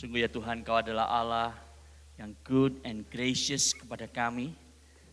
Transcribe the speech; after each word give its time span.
Sungguh 0.00 0.24
ya 0.24 0.32
Tuhan 0.32 0.64
kau 0.64 0.80
adalah 0.80 1.12
Allah 1.12 1.52
yang 2.16 2.32
good 2.40 2.80
and 2.88 3.04
gracious 3.12 3.76
kepada 3.76 4.08
kami. 4.08 4.56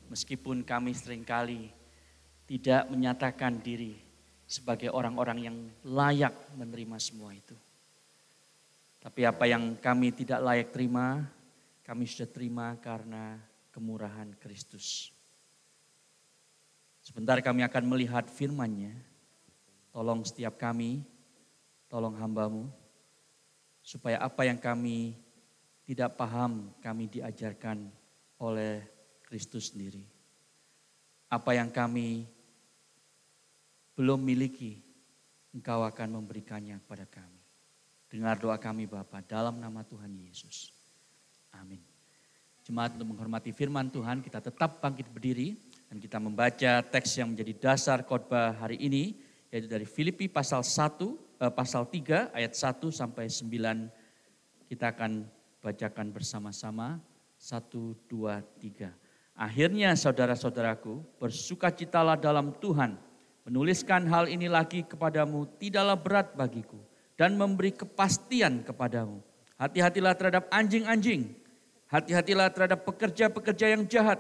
Meskipun 0.08 0.64
kami 0.64 0.96
sering 0.96 1.28
kali 1.28 1.68
tidak 2.48 2.88
menyatakan 2.88 3.60
diri 3.60 4.00
sebagai 4.48 4.88
orang-orang 4.96 5.44
yang 5.44 5.58
layak 5.84 6.32
menerima 6.56 7.04
semua 7.04 7.36
itu. 7.36 7.52
Tapi 9.04 9.28
apa 9.28 9.44
yang 9.44 9.76
kami 9.76 10.16
tidak 10.16 10.40
layak 10.40 10.72
terima, 10.72 11.20
kami 11.84 12.08
sudah 12.08 12.32
terima 12.32 12.72
karena 12.80 13.44
kemurahan 13.76 14.40
Kristus. 14.40 15.12
Sebentar 17.04 17.44
kami 17.44 17.60
akan 17.68 17.84
melihat 17.92 18.24
firman-Nya. 18.32 18.96
Tolong 19.92 20.24
setiap 20.24 20.56
kami, 20.56 21.04
tolong 21.92 22.16
hambamu, 22.16 22.72
supaya 23.88 24.20
apa 24.20 24.44
yang 24.44 24.60
kami 24.60 25.16
tidak 25.88 26.20
paham, 26.20 26.76
kami 26.84 27.08
diajarkan 27.08 27.88
oleh 28.44 28.84
Kristus 29.24 29.72
sendiri. 29.72 30.04
Apa 31.32 31.56
yang 31.56 31.72
kami 31.72 32.28
belum 33.96 34.20
miliki, 34.20 34.84
Engkau 35.56 35.88
akan 35.88 36.20
memberikannya 36.20 36.84
kepada 36.84 37.08
kami. 37.08 37.40
Dengar 38.12 38.36
doa 38.36 38.60
kami 38.60 38.92
Bapa 38.92 39.24
dalam 39.24 39.56
nama 39.64 39.88
Tuhan 39.88 40.12
Yesus. 40.20 40.76
Amin. 41.56 41.80
Jemaat 42.68 43.00
untuk 43.00 43.16
menghormati 43.16 43.56
firman 43.56 43.88
Tuhan, 43.88 44.20
kita 44.20 44.44
tetap 44.44 44.84
bangkit 44.84 45.08
berdiri 45.08 45.56
dan 45.88 46.04
kita 46.04 46.20
membaca 46.20 46.84
teks 46.84 47.24
yang 47.24 47.32
menjadi 47.32 47.72
dasar 47.72 48.04
khotbah 48.04 48.52
hari 48.60 48.76
ini, 48.84 49.16
yaitu 49.48 49.72
dari 49.72 49.88
Filipi 49.88 50.28
pasal 50.28 50.60
1, 50.60 51.27
eh, 51.42 51.54
pasal 51.54 51.86
3 51.90 52.34
ayat 52.34 52.54
1 52.54 52.90
sampai 52.90 53.30
9. 53.30 53.90
Kita 54.68 54.92
akan 54.92 55.26
bacakan 55.62 56.08
bersama-sama. 56.12 57.00
1, 57.38 57.94
2, 58.10 58.42
3. 58.58 58.90
Akhirnya 59.38 59.94
saudara-saudaraku, 59.94 61.22
bersukacitalah 61.22 62.18
dalam 62.18 62.58
Tuhan. 62.58 62.98
Menuliskan 63.46 64.10
hal 64.10 64.26
ini 64.28 64.50
lagi 64.50 64.82
kepadamu 64.84 65.46
tidaklah 65.62 65.96
berat 65.96 66.34
bagiku 66.34 66.82
dan 67.16 67.38
memberi 67.38 67.72
kepastian 67.72 68.66
kepadamu. 68.66 69.22
Hati-hatilah 69.56 70.14
terhadap 70.18 70.50
anjing-anjing, 70.50 71.34
hati-hatilah 71.88 72.52
terhadap 72.52 72.84
pekerja-pekerja 72.84 73.78
yang 73.78 73.86
jahat, 73.86 74.20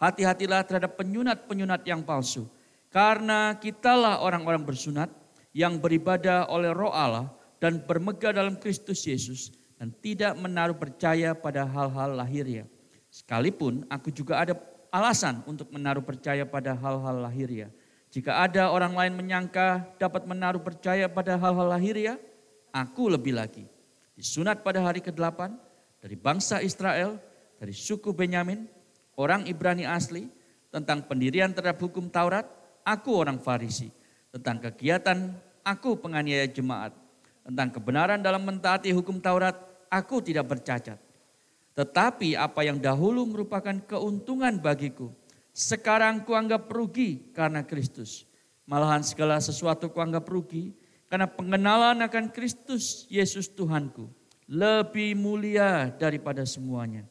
hati-hatilah 0.00 0.64
terhadap 0.64 0.96
penyunat-penyunat 0.96 1.82
yang 1.88 2.04
palsu. 2.04 2.48
Karena 2.92 3.54
kitalah 3.60 4.24
orang-orang 4.24 4.64
bersunat 4.64 5.12
yang 5.50 5.78
beribadah 5.78 6.46
oleh 6.46 6.70
roh 6.70 6.94
Allah 6.94 7.30
dan 7.58 7.82
bermegah 7.82 8.34
dalam 8.34 8.56
Kristus 8.56 9.04
Yesus 9.04 9.54
dan 9.80 9.90
tidak 10.04 10.36
menaruh 10.38 10.76
percaya 10.76 11.34
pada 11.34 11.66
hal-hal 11.66 12.16
lahiriah. 12.16 12.68
Sekalipun 13.10 13.82
aku 13.90 14.14
juga 14.14 14.38
ada 14.38 14.54
alasan 14.94 15.42
untuk 15.46 15.70
menaruh 15.74 16.02
percaya 16.02 16.46
pada 16.46 16.74
hal-hal 16.74 17.26
lahiriah. 17.26 17.70
Jika 18.10 18.42
ada 18.42 18.74
orang 18.74 18.94
lain 18.94 19.14
menyangka 19.14 19.86
dapat 19.98 20.26
menaruh 20.26 20.58
percaya 20.58 21.06
pada 21.06 21.38
hal-hal 21.38 21.66
lahiriah, 21.70 22.18
aku 22.74 23.06
lebih 23.06 23.38
lagi. 23.38 23.66
Disunat 24.18 24.66
pada 24.66 24.82
hari 24.82 24.98
ke-8 24.98 25.54
dari 26.02 26.18
bangsa 26.18 26.58
Israel, 26.58 27.22
dari 27.56 27.70
suku 27.70 28.10
Benyamin, 28.10 28.66
orang 29.14 29.46
Ibrani 29.46 29.86
asli, 29.86 30.26
tentang 30.74 31.06
pendirian 31.06 31.54
terhadap 31.54 31.78
hukum 31.82 32.10
Taurat, 32.10 32.46
aku 32.82 33.14
orang 33.14 33.38
Farisi. 33.38 33.90
Tentang 34.30 34.62
kegiatan, 34.62 35.34
aku 35.66 35.98
penganiaya 35.98 36.46
jemaat. 36.46 36.94
Tentang 37.42 37.74
kebenaran 37.74 38.22
dalam 38.22 38.46
mentaati 38.46 38.94
hukum 38.94 39.18
Taurat, 39.18 39.58
aku 39.90 40.22
tidak 40.22 40.46
bercacat. 40.46 41.02
Tetapi 41.74 42.38
apa 42.38 42.62
yang 42.62 42.78
dahulu 42.78 43.26
merupakan 43.26 43.74
keuntungan 43.90 44.62
bagiku, 44.62 45.10
sekarang 45.50 46.22
kuanggap 46.22 46.70
rugi 46.70 47.34
karena 47.34 47.66
Kristus. 47.66 48.22
Malahan 48.70 49.02
segala 49.02 49.42
sesuatu 49.42 49.90
kuanggap 49.90 50.30
rugi 50.30 50.70
karena 51.10 51.26
pengenalan 51.26 51.98
akan 52.06 52.30
Kristus 52.30 53.10
Yesus 53.10 53.50
Tuhanku 53.50 54.06
lebih 54.46 55.18
mulia 55.18 55.90
daripada 55.90 56.46
semuanya. 56.46 57.02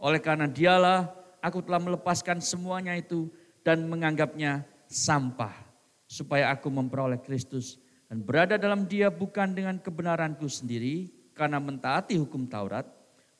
Oleh 0.00 0.24
karena 0.24 0.48
dialah 0.48 1.12
aku 1.44 1.60
telah 1.60 1.84
melepaskan 1.84 2.40
semuanya 2.40 2.96
itu 2.96 3.28
dan 3.60 3.84
menganggapnya 3.92 4.64
sampah 4.88 5.71
supaya 6.12 6.52
aku 6.52 6.68
memperoleh 6.68 7.24
Kristus 7.24 7.80
dan 8.12 8.20
berada 8.20 8.60
dalam 8.60 8.84
dia 8.84 9.08
bukan 9.08 9.56
dengan 9.56 9.80
kebenaranku 9.80 10.44
sendiri 10.44 11.08
karena 11.32 11.56
mentaati 11.56 12.20
hukum 12.20 12.44
Taurat, 12.44 12.84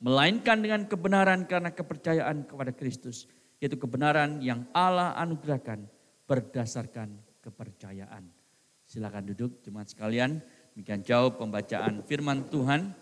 melainkan 0.01 0.65
dengan 0.65 0.89
kebenaran 0.89 1.45
karena 1.45 1.69
kepercayaan 1.69 2.49
kepada 2.49 2.73
Kristus 2.73 3.29
yaitu 3.61 3.77
kebenaran 3.77 4.41
yang 4.41 4.65
Allah 4.73 5.13
anugerahkan 5.21 5.85
berdasarkan 6.25 7.13
kepercayaan. 7.45 8.25
Silakan 8.89 9.29
duduk 9.29 9.61
jemaat 9.61 9.93
sekalian, 9.93 10.41
demikian 10.73 11.05
jauh 11.05 11.37
pembacaan 11.37 12.01
firman 12.09 12.49
Tuhan. 12.49 12.97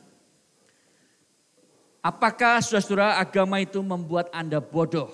Apakah 2.02 2.58
saudara-saudara 2.58 3.22
agama 3.22 3.62
itu 3.62 3.78
membuat 3.86 4.32
Anda 4.34 4.58
bodoh? 4.58 5.12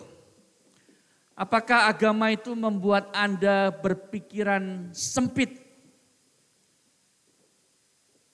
Apakah 1.36 1.92
agama 1.92 2.32
itu 2.32 2.56
membuat 2.56 3.12
Anda 3.12 3.68
berpikiran 3.68 4.88
sempit? 4.96 5.60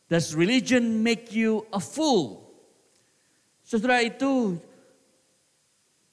Does 0.06 0.38
religion 0.38 1.02
make 1.02 1.34
you 1.34 1.66
a 1.74 1.82
fool? 1.82 2.46
Saudara 3.66 4.06
itu 4.06 4.62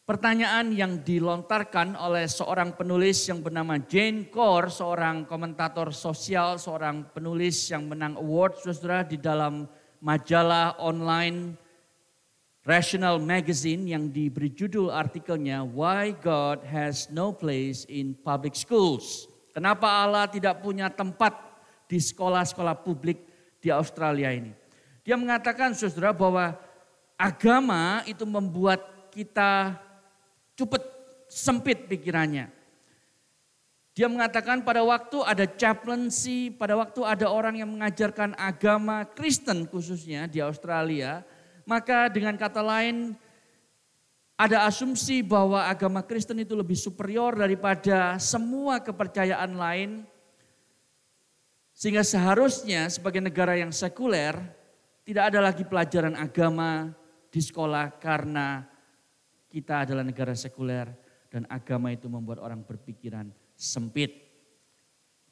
Pertanyaan 0.09 0.73
yang 0.73 1.05
dilontarkan 1.05 1.93
oleh 1.93 2.25
seorang 2.25 2.73
penulis 2.73 3.29
yang 3.29 3.45
bernama 3.45 3.77
Jane 3.77 4.25
Core, 4.33 4.73
seorang 4.73 5.29
komentator 5.29 5.93
sosial, 5.93 6.57
seorang 6.57 7.13
penulis 7.13 7.69
yang 7.69 7.85
menang 7.85 8.17
award, 8.17 8.57
saudara, 8.57 9.05
di 9.05 9.21
dalam 9.21 9.69
majalah 10.01 10.81
online 10.81 11.53
Rational 12.69 13.17
Magazine 13.17 13.97
yang 13.97 14.13
diberi 14.13 14.53
judul 14.53 14.93
artikelnya 14.93 15.65
Why 15.65 16.13
God 16.13 16.61
Has 16.69 17.09
No 17.09 17.33
Place 17.33 17.89
in 17.89 18.13
Public 18.13 18.53
Schools. 18.53 19.25
Kenapa 19.49 19.89
Allah 19.89 20.29
tidak 20.29 20.61
punya 20.61 20.85
tempat 20.93 21.33
di 21.89 21.97
sekolah-sekolah 21.97 22.85
publik 22.85 23.25
di 23.57 23.73
Australia 23.73 24.29
ini. 24.29 24.53
Dia 25.01 25.17
mengatakan 25.17 25.73
saudara 25.73 26.13
bahwa 26.13 26.53
agama 27.17 28.05
itu 28.05 28.21
membuat 28.29 28.85
kita 29.09 29.73
Cepet 30.59 30.83
sempit 31.31 31.87
pikirannya. 31.87 32.51
Dia 33.95 34.11
mengatakan 34.11 34.59
pada 34.59 34.83
waktu 34.83 35.23
ada 35.23 35.47
chaplaincy, 35.47 36.51
pada 36.51 36.75
waktu 36.75 36.99
ada 37.07 37.31
orang 37.31 37.63
yang 37.63 37.71
mengajarkan 37.71 38.35
agama 38.35 39.07
Kristen 39.07 39.63
khususnya 39.71 40.27
di 40.27 40.43
Australia, 40.43 41.23
maka 41.69 42.09
dengan 42.09 42.33
kata 42.33 42.65
lain 42.65 43.13
ada 44.33 44.65
asumsi 44.65 45.21
bahwa 45.21 45.69
agama 45.69 46.01
Kristen 46.01 46.41
itu 46.41 46.57
lebih 46.57 46.73
superior 46.73 47.37
daripada 47.37 48.17
semua 48.17 48.81
kepercayaan 48.81 49.53
lain. 49.53 50.01
Sehingga 51.77 52.01
seharusnya 52.01 52.89
sebagai 52.89 53.21
negara 53.21 53.53
yang 53.53 53.69
sekuler 53.69 54.33
tidak 55.05 55.29
ada 55.29 55.39
lagi 55.45 55.61
pelajaran 55.61 56.17
agama 56.17 56.89
di 57.29 57.39
sekolah 57.39 58.01
karena 58.01 58.65
kita 59.51 59.85
adalah 59.85 60.01
negara 60.01 60.33
sekuler 60.33 60.89
dan 61.29 61.45
agama 61.53 61.93
itu 61.93 62.09
membuat 62.09 62.41
orang 62.41 62.65
berpikiran 62.65 63.29
sempit. 63.53 64.25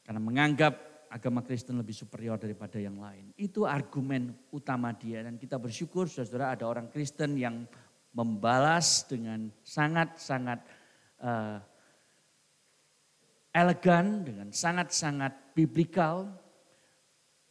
Karena 0.06 0.22
menganggap 0.22 0.97
agama 1.17 1.41
Kristen 1.41 1.81
lebih 1.81 1.97
superior 1.97 2.38
daripada 2.38 2.78
yang 2.78 3.01
lain. 3.01 3.33
Itu 3.33 3.66
argumen 3.66 4.31
utama 4.53 4.94
dia 4.94 5.25
dan 5.25 5.41
kita 5.41 5.57
bersyukur 5.57 6.05
saudara 6.05 6.53
ada 6.53 6.69
orang 6.69 6.94
Kristen 6.94 7.33
yang 7.36 7.65
membalas 8.13 9.06
dengan 9.09 9.50
sangat-sangat 9.65 10.59
uh, 11.21 11.57
elegan, 13.53 14.21
dengan 14.21 14.50
sangat-sangat 14.53 15.57
biblikal 15.57 16.30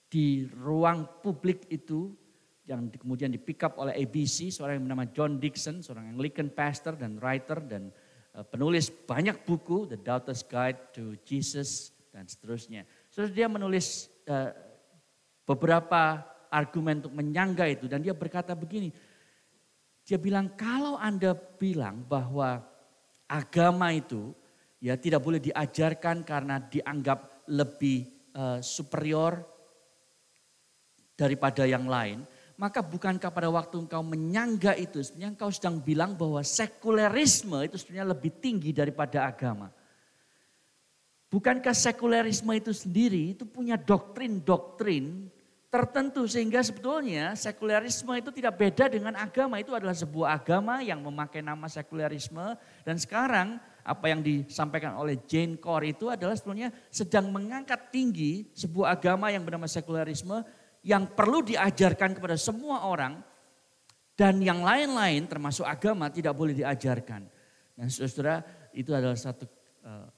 di 0.06 0.46
ruang 0.46 1.22
publik 1.22 1.66
itu 1.68 2.14
yang 2.66 2.90
kemudian 2.90 3.30
di 3.30 3.38
pick 3.38 3.62
up 3.62 3.78
oleh 3.78 3.94
ABC, 3.94 4.50
seorang 4.50 4.82
yang 4.82 4.84
bernama 4.90 5.06
John 5.14 5.38
Dixon, 5.38 5.86
seorang 5.86 6.14
Anglican 6.14 6.50
pastor 6.50 6.98
dan 6.98 7.18
writer 7.22 7.62
dan 7.62 7.94
uh, 8.34 8.42
penulis 8.42 8.90
banyak 8.90 9.46
buku, 9.46 9.86
The 9.86 9.98
Doubter's 10.02 10.42
Guide 10.42 10.94
to 10.98 11.14
Jesus 11.22 11.94
dan 12.10 12.26
seterusnya. 12.26 12.82
Terus 13.16 13.32
dia 13.32 13.48
menulis 13.48 14.12
uh, 14.28 14.52
beberapa 15.48 16.20
argumen 16.52 17.00
untuk 17.00 17.16
menyangga 17.16 17.64
itu 17.64 17.88
dan 17.88 18.04
dia 18.04 18.12
berkata 18.12 18.52
begini, 18.52 18.92
dia 20.04 20.20
bilang 20.20 20.52
kalau 20.52 21.00
Anda 21.00 21.32
bilang 21.32 22.04
bahwa 22.04 22.60
agama 23.24 23.88
itu 23.96 24.36
ya 24.84 25.00
tidak 25.00 25.24
boleh 25.24 25.40
diajarkan 25.40 26.28
karena 26.28 26.60
dianggap 26.60 27.48
lebih 27.48 28.04
uh, 28.36 28.60
superior 28.60 29.40
daripada 31.16 31.64
yang 31.64 31.88
lain, 31.88 32.20
maka 32.60 32.84
bukankah 32.84 33.32
pada 33.32 33.48
waktu 33.48 33.88
engkau 33.88 34.04
menyangga 34.04 34.76
itu, 34.76 35.00
sebenarnya 35.00 35.32
engkau 35.32 35.48
sedang 35.48 35.80
bilang 35.80 36.12
bahwa 36.12 36.44
sekulerisme 36.44 37.64
itu 37.64 37.80
sebenarnya 37.80 38.12
lebih 38.12 38.32
tinggi 38.36 38.76
daripada 38.76 39.24
agama. 39.24 39.72
Bukankah 41.26 41.74
sekulerisme 41.74 42.54
itu 42.54 42.70
sendiri 42.70 43.34
itu 43.34 43.42
punya 43.42 43.74
doktrin-doktrin 43.74 45.26
tertentu 45.66 46.24
sehingga 46.30 46.62
sebetulnya 46.62 47.34
sekulerisme 47.34 48.14
itu 48.14 48.30
tidak 48.30 48.54
beda 48.56 48.86
dengan 48.86 49.18
agama. 49.18 49.58
Itu 49.58 49.74
adalah 49.74 49.92
sebuah 49.92 50.38
agama 50.40 50.80
yang 50.80 51.02
memakai 51.02 51.42
nama 51.42 51.66
sekulerisme 51.66 52.54
dan 52.86 52.96
sekarang 52.96 53.58
apa 53.86 54.06
yang 54.06 54.22
disampaikan 54.22 54.94
oleh 54.98 55.20
Jane 55.26 55.58
Core 55.58 55.94
itu 55.94 56.08
adalah 56.08 56.38
sebetulnya 56.38 56.70
sedang 56.88 57.28
mengangkat 57.34 57.90
tinggi 57.90 58.48
sebuah 58.54 58.98
agama 58.98 59.28
yang 59.28 59.42
bernama 59.42 59.66
sekulerisme 59.66 60.42
yang 60.86 61.10
perlu 61.10 61.42
diajarkan 61.42 62.14
kepada 62.14 62.38
semua 62.38 62.86
orang 62.86 63.18
dan 64.16 64.38
yang 64.40 64.64
lain-lain 64.64 65.28
termasuk 65.28 65.66
agama 65.66 66.08
tidak 66.08 66.32
boleh 66.32 66.56
diajarkan. 66.56 67.26
Nah 67.76 67.86
saudara 67.92 68.40
itu 68.72 68.94
adalah 68.96 69.18
satu 69.18 69.44
uh, 69.84 70.08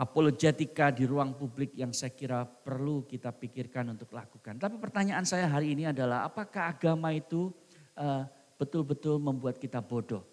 apologetika 0.00 0.88
di 0.88 1.04
ruang 1.04 1.36
publik 1.36 1.76
yang 1.76 1.92
saya 1.92 2.16
kira 2.16 2.48
perlu 2.48 3.04
kita 3.04 3.28
pikirkan 3.36 3.92
untuk 3.92 4.16
lakukan. 4.16 4.56
Tapi 4.56 4.80
pertanyaan 4.80 5.28
saya 5.28 5.44
hari 5.44 5.76
ini 5.76 5.92
adalah 5.92 6.24
apakah 6.24 6.72
agama 6.72 7.12
itu 7.12 7.52
uh, 8.00 8.24
betul-betul 8.56 9.20
membuat 9.20 9.60
kita 9.60 9.84
bodoh? 9.84 10.24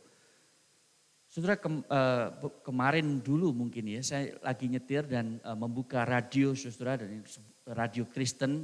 Saudara 1.27 1.59
ke, 1.59 1.67
uh, 1.67 2.27
kemarin 2.63 3.19
dulu 3.19 3.51
mungkin 3.51 3.91
ya 3.91 3.99
saya 3.99 4.39
lagi 4.39 4.71
nyetir 4.71 5.03
dan 5.03 5.43
uh, 5.43 5.59
membuka 5.59 6.07
radio 6.07 6.55
saudara 6.55 7.03
dan 7.03 7.19
radio 7.67 8.07
Kristen 8.07 8.63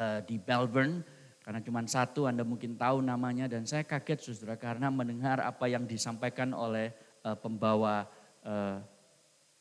uh, 0.00 0.24
di 0.24 0.40
Melbourne 0.40 1.04
karena 1.44 1.60
cuma 1.60 1.84
satu 1.84 2.24
Anda 2.24 2.40
mungkin 2.40 2.80
tahu 2.80 3.04
namanya 3.04 3.44
dan 3.44 3.68
saya 3.68 3.84
kaget 3.84 4.32
saudara 4.32 4.56
karena 4.56 4.88
mendengar 4.88 5.44
apa 5.44 5.68
yang 5.68 5.84
disampaikan 5.84 6.56
oleh 6.56 6.88
uh, 7.20 7.36
pembawa 7.36 8.08
uh, 8.48 8.80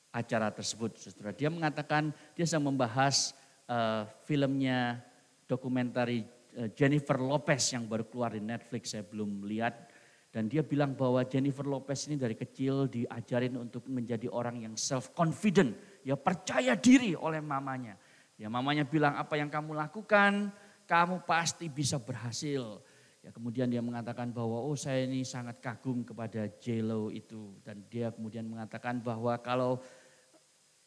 acara 0.10 0.50
tersebut 0.50 0.98
saudara. 0.98 1.32
Dia 1.36 1.50
mengatakan 1.54 2.14
dia 2.34 2.46
sedang 2.46 2.74
membahas 2.74 3.34
uh, 3.70 4.10
filmnya 4.26 5.02
dokumentari 5.46 6.26
uh, 6.58 6.70
Jennifer 6.74 7.18
Lopez 7.22 7.74
yang 7.74 7.86
baru 7.86 8.06
keluar 8.10 8.34
di 8.34 8.42
Netflix 8.42 8.98
saya 8.98 9.06
belum 9.06 9.46
lihat 9.46 9.90
dan 10.30 10.46
dia 10.46 10.62
bilang 10.62 10.94
bahwa 10.94 11.26
Jennifer 11.26 11.66
Lopez 11.66 12.06
ini 12.06 12.14
dari 12.14 12.38
kecil 12.38 12.86
diajarin 12.86 13.58
untuk 13.58 13.90
menjadi 13.90 14.30
orang 14.30 14.62
yang 14.62 14.78
self 14.78 15.10
confident, 15.18 15.74
ya 16.06 16.14
percaya 16.14 16.78
diri 16.78 17.18
oleh 17.18 17.42
mamanya. 17.42 17.98
Ya 18.38 18.46
mamanya 18.46 18.86
bilang 18.86 19.18
apa 19.18 19.42
yang 19.42 19.50
kamu 19.50 19.74
lakukan, 19.74 20.54
kamu 20.86 21.26
pasti 21.26 21.66
bisa 21.66 21.98
berhasil. 21.98 22.78
Ya 23.26 23.34
kemudian 23.34 23.74
dia 23.74 23.82
mengatakan 23.82 24.30
bahwa 24.30 24.62
oh 24.62 24.78
saya 24.78 25.04
ini 25.10 25.26
sangat 25.26 25.66
kagum 25.66 26.06
kepada 26.06 26.46
J-Lo 26.62 27.10
itu. 27.10 27.58
Dan 27.66 27.90
dia 27.90 28.14
kemudian 28.14 28.46
mengatakan 28.46 29.02
bahwa 29.02 29.34
kalau 29.42 29.82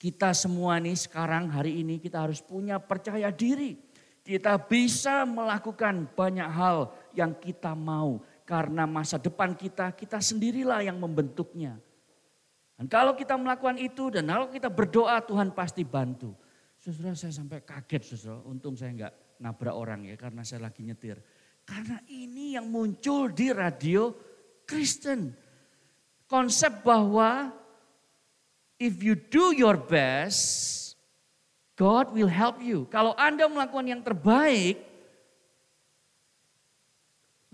kita 0.03 0.35
semua 0.35 0.83
nih 0.83 0.99
sekarang 0.99 1.47
hari 1.47 1.79
ini 1.79 2.03
kita 2.03 2.27
harus 2.27 2.43
punya 2.43 2.83
percaya 2.83 3.31
diri. 3.31 3.79
Kita 4.27 4.59
bisa 4.59 5.23
melakukan 5.23 6.11
banyak 6.11 6.51
hal 6.51 6.91
yang 7.15 7.31
kita 7.39 7.71
mau. 7.79 8.19
Karena 8.43 8.83
masa 8.83 9.23
depan 9.23 9.55
kita, 9.55 9.95
kita 9.95 10.19
sendirilah 10.19 10.83
yang 10.83 10.99
membentuknya. 10.99 11.79
Dan 12.75 12.91
kalau 12.91 13.15
kita 13.15 13.39
melakukan 13.39 13.79
itu 13.79 14.11
dan 14.11 14.27
kalau 14.27 14.51
kita 14.51 14.67
berdoa 14.67 15.23
Tuhan 15.23 15.55
pasti 15.55 15.87
bantu. 15.87 16.35
Saudara 16.83 17.15
saya 17.15 17.31
sampai 17.31 17.63
kaget 17.63 18.03
saudara, 18.03 18.43
untung 18.43 18.75
saya 18.75 18.91
enggak 18.91 19.15
nabrak 19.39 19.75
orang 19.79 20.03
ya 20.03 20.19
karena 20.19 20.43
saya 20.43 20.67
lagi 20.67 20.83
nyetir. 20.83 21.23
Karena 21.63 22.03
ini 22.11 22.59
yang 22.59 22.67
muncul 22.67 23.31
di 23.31 23.55
radio 23.55 24.11
Kristen. 24.67 25.31
Konsep 26.27 26.83
bahwa 26.83 27.62
if 28.83 28.99
you 28.99 29.15
do 29.15 29.55
your 29.55 29.79
best, 29.79 30.99
God 31.79 32.11
will 32.11 32.27
help 32.27 32.59
you. 32.59 32.91
Kalau 32.91 33.15
Anda 33.15 33.47
melakukan 33.47 33.87
yang 33.87 34.03
terbaik, 34.03 34.83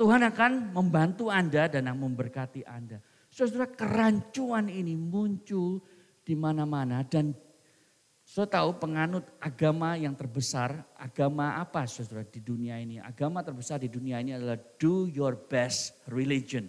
Tuhan 0.00 0.24
akan 0.24 0.72
membantu 0.72 1.28
Anda 1.28 1.68
dan 1.68 1.92
memberkati 1.92 2.64
Anda. 2.64 3.04
Saudara, 3.28 3.68
kerancuan 3.68 4.72
ini 4.72 4.96
muncul 4.96 5.84
di 6.24 6.32
mana-mana 6.32 7.04
dan 7.04 7.36
Saudara 8.28 8.60
tahu 8.60 8.76
penganut 8.76 9.24
agama 9.40 9.96
yang 9.96 10.12
terbesar, 10.12 10.84
agama 11.00 11.56
apa 11.56 11.88
saudara 11.88 12.28
di 12.28 12.44
dunia 12.44 12.76
ini? 12.76 13.00
Agama 13.00 13.40
terbesar 13.40 13.80
di 13.80 13.88
dunia 13.88 14.20
ini 14.20 14.36
adalah 14.36 14.60
do 14.76 15.08
your 15.08 15.32
best 15.32 15.96
religion. 16.12 16.68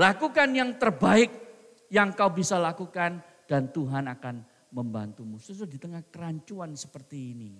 Lakukan 0.00 0.48
yang 0.56 0.80
terbaik 0.80 1.47
yang 1.88 2.12
kau 2.12 2.32
bisa 2.32 2.60
lakukan 2.60 3.20
dan 3.48 3.72
Tuhan 3.72 4.08
akan 4.08 4.44
membantumu. 4.72 5.40
Saudara 5.40 5.68
di 5.68 5.80
tengah 5.80 6.02
kerancuan 6.08 6.76
seperti 6.76 7.32
ini. 7.32 7.52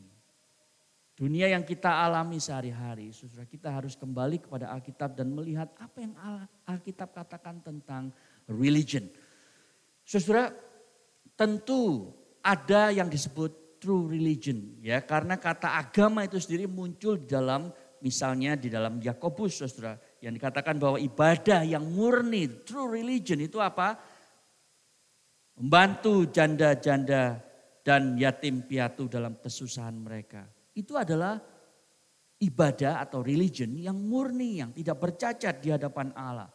Dunia 1.19 1.51
yang 1.51 1.67
kita 1.67 2.07
alami 2.07 2.39
sehari-hari, 2.39 3.11
saudara 3.11 3.43
kita 3.43 3.75
harus 3.75 3.99
kembali 3.99 4.39
kepada 4.39 4.71
Alkitab 4.71 5.19
dan 5.19 5.35
melihat 5.35 5.67
apa 5.75 5.99
yang 5.99 6.15
Alkitab 6.63 7.11
katakan 7.11 7.59
tentang 7.59 8.15
religion. 8.47 9.03
Saudara, 10.07 10.55
tentu 11.35 12.15
ada 12.39 12.95
yang 12.95 13.11
disebut 13.11 13.83
true 13.83 14.11
religion 14.11 14.79
ya 14.83 15.03
karena 15.03 15.39
kata 15.39 15.79
agama 15.79 16.27
itu 16.27 16.39
sendiri 16.39 16.67
muncul 16.67 17.15
dalam 17.19 17.71
misalnya 18.03 18.59
di 18.59 18.71
dalam 18.71 18.99
Yakobus 18.99 19.63
Saudara 19.63 19.99
yang 20.23 20.35
dikatakan 20.35 20.79
bahwa 20.79 20.99
ibadah 20.99 21.63
yang 21.67 21.87
murni 21.87 22.63
true 22.63 22.91
religion 22.91 23.43
itu 23.43 23.59
apa? 23.59 23.99
Membantu 25.59 26.31
janda-janda 26.31 27.43
dan 27.83 28.15
yatim 28.15 28.63
piatu 28.63 29.11
dalam 29.11 29.35
kesusahan 29.43 29.95
mereka. 29.99 30.47
Itu 30.75 30.95
adalah 30.95 31.43
ibadah 32.39 33.03
atau 33.03 33.19
religion 33.21 33.75
yang 33.75 33.99
murni 33.99 34.63
yang 34.63 34.71
tidak 34.71 34.97
bercacat 35.03 35.59
di 35.59 35.75
hadapan 35.75 36.15
Allah. 36.15 36.47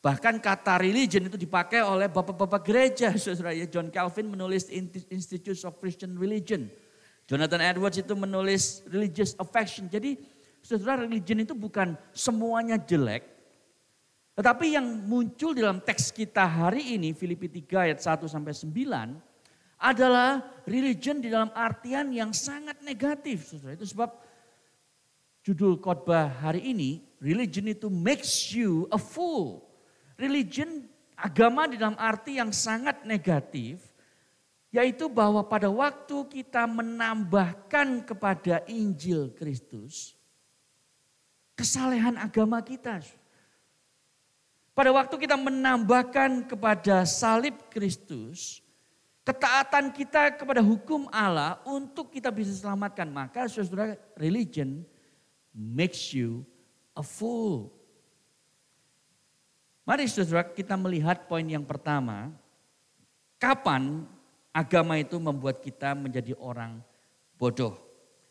Bahkan 0.00 0.40
kata 0.40 0.80
religion 0.80 1.28
itu 1.28 1.36
dipakai 1.36 1.84
oleh 1.84 2.08
bapak-bapak 2.08 2.64
gereja. 2.64 3.12
Saudara 3.20 3.52
ya, 3.52 3.68
John 3.68 3.92
Calvin 3.92 4.32
menulis 4.32 4.72
Institutes 5.12 5.68
of 5.68 5.76
Christian 5.76 6.16
Religion. 6.16 6.72
Jonathan 7.28 7.60
Edwards 7.60 8.00
itu 8.00 8.16
menulis 8.16 8.80
Religious 8.88 9.36
Affection. 9.36 9.86
Jadi 9.86 10.18
saudara 10.66 11.06
religion 11.06 11.40
itu 11.40 11.54
bukan 11.54 11.96
semuanya 12.10 12.74
jelek. 12.74 13.22
Tetapi 14.40 14.72
yang 14.72 14.88
muncul 15.04 15.52
dalam 15.52 15.84
teks 15.84 16.16
kita 16.16 16.48
hari 16.48 16.96
ini 16.96 17.12
Filipi 17.12 17.44
3 17.44 17.92
ayat 17.92 18.00
1 18.00 18.24
sampai 18.24 18.56
9 18.56 18.72
adalah 19.76 20.40
religion 20.64 21.20
di 21.20 21.28
dalam 21.28 21.52
artian 21.52 22.08
yang 22.08 22.32
sangat 22.32 22.80
negatif. 22.80 23.52
Itu 23.60 23.84
sebab 23.84 24.08
judul 25.44 25.76
khotbah 25.76 26.40
hari 26.40 26.72
ini 26.72 27.04
religion 27.20 27.68
itu 27.68 27.92
makes 27.92 28.56
you 28.56 28.88
a 28.88 28.96
fool 28.96 29.60
religion, 30.16 30.88
agama 31.16 31.64
di 31.64 31.80
dalam 31.80 31.96
arti 32.00 32.36
yang 32.36 32.48
sangat 32.52 33.04
negatif, 33.08 33.80
yaitu 34.72 35.08
bahwa 35.08 35.44
pada 35.44 35.72
waktu 35.72 36.16
kita 36.28 36.68
menambahkan 36.68 38.08
kepada 38.08 38.64
Injil 38.68 39.32
Kristus, 39.36 40.16
kesalehan 41.56 42.16
agama 42.20 42.60
kita. 42.64 43.00
Pada 44.80 44.96
waktu 44.96 45.12
kita 45.28 45.36
menambahkan 45.36 46.48
kepada 46.48 47.04
salib 47.04 47.52
Kristus, 47.68 48.64
ketaatan 49.28 49.92
kita 49.92 50.32
kepada 50.32 50.64
hukum 50.64 51.04
Allah 51.12 51.60
untuk 51.68 52.08
kita 52.08 52.32
bisa 52.32 52.48
selamatkan. 52.56 53.04
Maka 53.04 53.44
saudara 53.44 54.00
religion 54.16 54.80
makes 55.52 56.16
you 56.16 56.48
a 56.96 57.04
fool. 57.04 57.68
Mari 59.84 60.08
saudara 60.08 60.48
kita 60.48 60.80
melihat 60.80 61.28
poin 61.28 61.44
yang 61.44 61.68
pertama. 61.68 62.32
Kapan 63.36 64.08
agama 64.48 64.96
itu 64.96 65.20
membuat 65.20 65.60
kita 65.60 65.92
menjadi 65.92 66.32
orang 66.40 66.80
bodoh? 67.36 67.76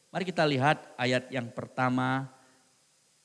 Mari 0.10 0.26
kita 0.26 0.50
lihat 0.50 0.98
ayat 0.98 1.30
yang 1.30 1.54
pertama 1.54 2.26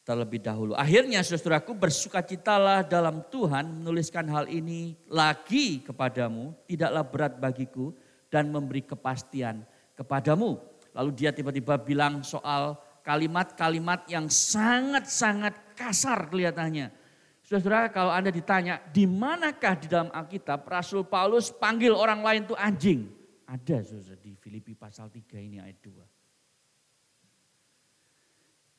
terlebih 0.04 0.38
dahulu. 0.44 0.76
Akhirnya 0.76 1.24
saudaraku 1.24 1.72
bersukacitalah 1.74 2.84
dalam 2.84 3.24
Tuhan 3.32 3.82
menuliskan 3.82 4.28
hal 4.28 4.46
ini 4.46 4.94
lagi 5.08 5.82
kepadamu. 5.82 6.52
Tidaklah 6.68 7.04
berat 7.08 7.34
bagiku 7.40 7.90
dan 8.28 8.52
memberi 8.52 8.84
kepastian 8.84 9.64
kepadamu. 9.96 10.60
Lalu 10.94 11.10
dia 11.16 11.34
tiba-tiba 11.34 11.80
bilang 11.80 12.22
soal 12.22 12.78
kalimat-kalimat 13.02 14.06
yang 14.06 14.30
sangat-sangat 14.30 15.74
kasar 15.74 16.30
kelihatannya 16.30 17.04
Saudara, 17.44 17.92
kalau 17.92 18.08
Anda 18.08 18.32
ditanya, 18.32 18.80
di 18.88 19.04
manakah 19.04 19.76
di 19.76 19.84
dalam 19.84 20.08
Alkitab 20.08 20.64
Rasul 20.64 21.04
Paulus 21.04 21.52
panggil 21.52 21.92
orang 21.92 22.24
lain 22.24 22.48
itu 22.48 22.56
anjing? 22.56 23.04
Ada 23.44 23.84
saudara 23.84 24.16
di 24.16 24.32
Filipi 24.40 24.72
pasal 24.72 25.12
3 25.12 25.44
ini 25.44 25.60
ayat 25.60 25.76
2. 25.84 26.13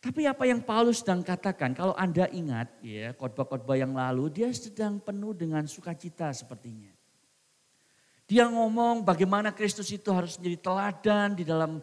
Tapi 0.05 0.29
apa 0.29 0.45
yang 0.45 0.61
Paulus 0.61 1.01
sedang 1.01 1.25
katakan, 1.25 1.73
kalau 1.73 1.97
Anda 1.97 2.29
ingat 2.29 2.69
ya 2.85 3.09
khotbah-khotbah 3.17 3.73
yang 3.73 3.97
lalu, 3.97 4.29
dia 4.29 4.53
sedang 4.53 5.01
penuh 5.01 5.33
dengan 5.33 5.65
sukacita 5.65 6.29
sepertinya. 6.29 6.93
Dia 8.29 8.45
ngomong 8.45 9.01
bagaimana 9.01 9.49
Kristus 9.49 9.89
itu 9.89 10.13
harus 10.13 10.37
menjadi 10.37 10.61
teladan 10.61 11.33
di 11.33 11.41
dalam 11.41 11.81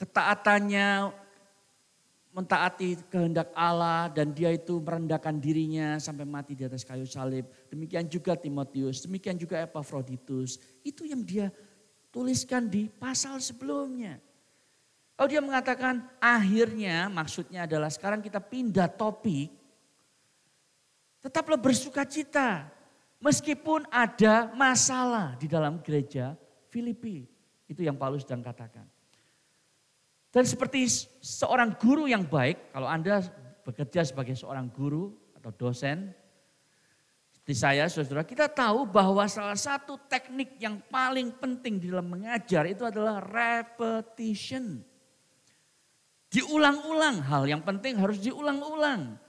ketaatannya, 0.00 1.12
mentaati 2.32 2.96
kehendak 3.12 3.52
Allah 3.52 4.08
dan 4.08 4.32
dia 4.32 4.48
itu 4.48 4.80
merendahkan 4.80 5.36
dirinya 5.36 6.00
sampai 6.00 6.24
mati 6.24 6.56
di 6.56 6.64
atas 6.64 6.88
kayu 6.88 7.04
salib. 7.04 7.44
Demikian 7.68 8.08
juga 8.08 8.32
Timotius, 8.32 9.04
demikian 9.04 9.36
juga 9.36 9.60
Epaphroditus. 9.60 10.56
Itu 10.80 11.04
yang 11.04 11.20
dia 11.20 11.52
tuliskan 12.08 12.72
di 12.72 12.88
pasal 12.88 13.44
sebelumnya. 13.44 14.16
Kalau 15.16 15.28
dia 15.28 15.42
mengatakan 15.44 16.02
akhirnya 16.18 17.06
maksudnya 17.12 17.68
adalah 17.68 17.92
sekarang 17.92 18.24
kita 18.24 18.40
pindah 18.40 18.88
topik. 18.90 19.52
Tetaplah 21.22 21.60
bersuka 21.60 22.02
cita. 22.02 22.66
Meskipun 23.22 23.86
ada 23.86 24.50
masalah 24.58 25.38
di 25.38 25.46
dalam 25.46 25.78
gereja 25.78 26.34
Filipi. 26.66 27.22
Itu 27.70 27.86
yang 27.86 27.94
Paulus 27.94 28.26
sedang 28.26 28.42
katakan. 28.42 28.82
Dan 30.32 30.48
seperti 30.48 30.88
seorang 31.22 31.76
guru 31.76 32.10
yang 32.10 32.26
baik, 32.26 32.72
kalau 32.74 32.88
Anda 32.88 33.22
bekerja 33.62 34.02
sebagai 34.02 34.34
seorang 34.34 34.72
guru 34.72 35.12
atau 35.38 35.52
dosen, 35.54 36.10
seperti 37.42 37.54
saya, 37.58 37.84
saudara, 37.90 38.22
kita 38.22 38.46
tahu 38.46 38.88
bahwa 38.88 39.26
salah 39.26 39.58
satu 39.58 39.98
teknik 40.06 40.56
yang 40.62 40.78
paling 40.88 41.34
penting 41.36 41.78
di 41.82 41.90
dalam 41.90 42.06
mengajar 42.06 42.70
itu 42.70 42.86
adalah 42.86 43.18
repetition. 43.18 44.80
Diulang-ulang, 46.32 47.20
hal 47.20 47.44
yang 47.44 47.60
penting 47.60 48.00
harus 48.00 48.16
diulang-ulang. 48.24 49.20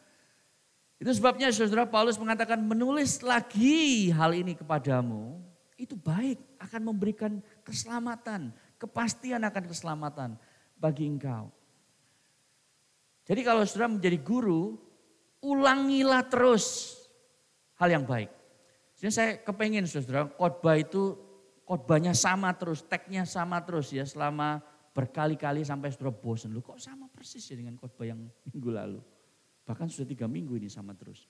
Itu 0.96 1.12
sebabnya 1.12 1.52
saudara 1.52 1.84
Paulus 1.84 2.16
mengatakan 2.16 2.64
menulis 2.64 3.20
lagi 3.20 4.08
hal 4.16 4.32
ini 4.32 4.56
kepadamu, 4.56 5.36
itu 5.76 6.00
baik, 6.00 6.40
akan 6.64 6.82
memberikan 6.96 7.44
keselamatan, 7.68 8.56
kepastian 8.80 9.44
akan 9.44 9.64
keselamatan 9.68 10.40
bagi 10.80 11.04
engkau. 11.04 11.52
Jadi 13.28 13.42
kalau 13.44 13.68
saudara 13.68 13.92
menjadi 13.92 14.16
guru, 14.24 14.80
ulangilah 15.44 16.24
terus 16.24 16.96
hal 17.76 17.92
yang 17.92 18.08
baik. 18.08 18.32
Jadi 18.96 19.12
saya 19.12 19.30
kepengen 19.44 19.84
saudara, 19.84 20.32
khotbah 20.40 20.80
itu 20.80 21.20
khotbahnya 21.68 22.16
sama 22.16 22.56
terus, 22.56 22.80
tagnya 22.80 23.28
sama 23.28 23.60
terus 23.60 23.92
ya 23.92 24.08
selama 24.08 24.64
berkali-kali 24.94 25.66
sampai 25.66 25.90
saudara 25.90 26.14
bosan. 26.14 26.54
Lu 26.54 26.62
kok 26.62 26.78
sama 26.78 27.10
persis 27.10 27.44
ya 27.50 27.58
dengan 27.58 27.76
khotbah 27.76 28.06
yang 28.08 28.22
minggu 28.48 28.70
lalu. 28.70 29.02
Bahkan 29.66 29.90
sudah 29.90 30.08
tiga 30.08 30.30
minggu 30.30 30.56
ini 30.56 30.70
sama 30.70 30.94
terus. 30.94 31.26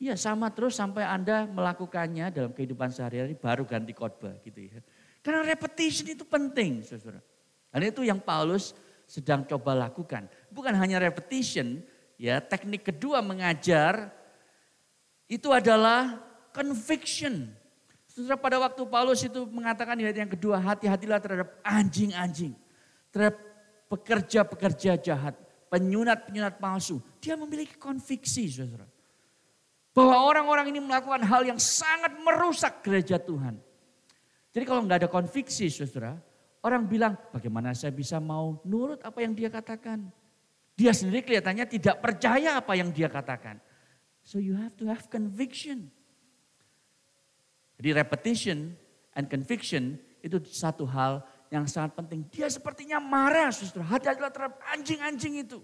Iya 0.00 0.16
sama 0.16 0.48
terus 0.48 0.80
sampai 0.80 1.04
Anda 1.04 1.44
melakukannya 1.44 2.32
dalam 2.32 2.52
kehidupan 2.56 2.88
sehari-hari 2.88 3.36
baru 3.36 3.68
ganti 3.68 3.92
khotbah 3.92 4.36
gitu 4.40 4.68
ya. 4.68 4.80
Karena 5.20 5.44
repetition 5.44 6.08
itu 6.08 6.24
penting 6.24 6.80
saudara. 6.80 7.20
Dan 7.68 7.84
itu 7.84 8.00
yang 8.00 8.16
Paulus 8.16 8.72
sedang 9.04 9.44
coba 9.44 9.76
lakukan. 9.76 10.24
Bukan 10.48 10.72
hanya 10.72 10.96
repetition, 11.02 11.84
ya 12.16 12.40
teknik 12.40 12.88
kedua 12.88 13.20
mengajar 13.20 14.08
itu 15.28 15.52
adalah 15.52 16.18
conviction. 16.50 17.52
Saudara 18.08 18.40
pada 18.40 18.56
waktu 18.58 18.82
Paulus 18.88 19.20
itu 19.22 19.46
mengatakan 19.46 19.94
di 19.94 20.08
ayat 20.08 20.18
yang 20.26 20.32
kedua, 20.32 20.58
hati-hatilah 20.58 21.22
terhadap 21.22 21.48
anjing-anjing, 21.62 22.56
terhadap 23.10 23.38
pekerja-pekerja 23.90 24.98
jahat, 24.98 25.34
penyunat-penyunat 25.70 26.58
palsu. 26.62 27.02
Dia 27.18 27.34
memiliki 27.34 27.78
konviksi, 27.78 28.46
saudara. 28.50 28.86
Bahwa 29.90 30.22
orang-orang 30.22 30.70
ini 30.70 30.78
melakukan 30.78 31.26
hal 31.26 31.42
yang 31.42 31.58
sangat 31.58 32.14
merusak 32.22 32.86
gereja 32.86 33.18
Tuhan. 33.18 33.58
Jadi 34.50 34.64
kalau 34.66 34.86
nggak 34.86 35.06
ada 35.06 35.10
konviksi, 35.10 35.66
saudara, 35.66 36.14
Orang 36.60 36.84
bilang, 36.84 37.16
bagaimana 37.32 37.72
saya 37.72 37.88
bisa 37.88 38.20
mau 38.20 38.60
nurut 38.68 39.00
apa 39.00 39.24
yang 39.24 39.32
dia 39.32 39.48
katakan? 39.48 40.12
Dia 40.76 40.92
sendiri 40.92 41.24
kelihatannya 41.24 41.64
tidak 41.64 42.04
percaya 42.04 42.60
apa 42.60 42.76
yang 42.76 42.92
dia 42.92 43.08
katakan. 43.08 43.56
So 44.20 44.36
you 44.36 44.52
have 44.60 44.76
to 44.76 44.84
have 44.84 45.08
conviction. 45.08 45.88
Jadi 47.80 47.96
repetition 47.96 48.76
and 49.16 49.32
conviction 49.32 49.96
itu 50.20 50.36
satu 50.44 50.84
hal 50.84 51.24
yang 51.50 51.66
sangat 51.66 51.98
penting. 51.98 52.22
Dia 52.30 52.46
sepertinya 52.46 53.02
marah, 53.02 53.50
saudara. 53.50 53.98
Hati-hatilah 53.98 54.30
terhadap 54.30 54.56
anjing-anjing 54.70 55.42
itu. 55.42 55.58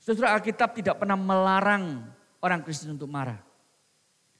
Saudara 0.00 0.32
Alkitab 0.40 0.72
tidak 0.72 0.96
pernah 0.96 1.20
melarang 1.20 2.08
orang 2.40 2.64
Kristen 2.64 2.96
untuk 2.96 3.06
marah. 3.06 3.36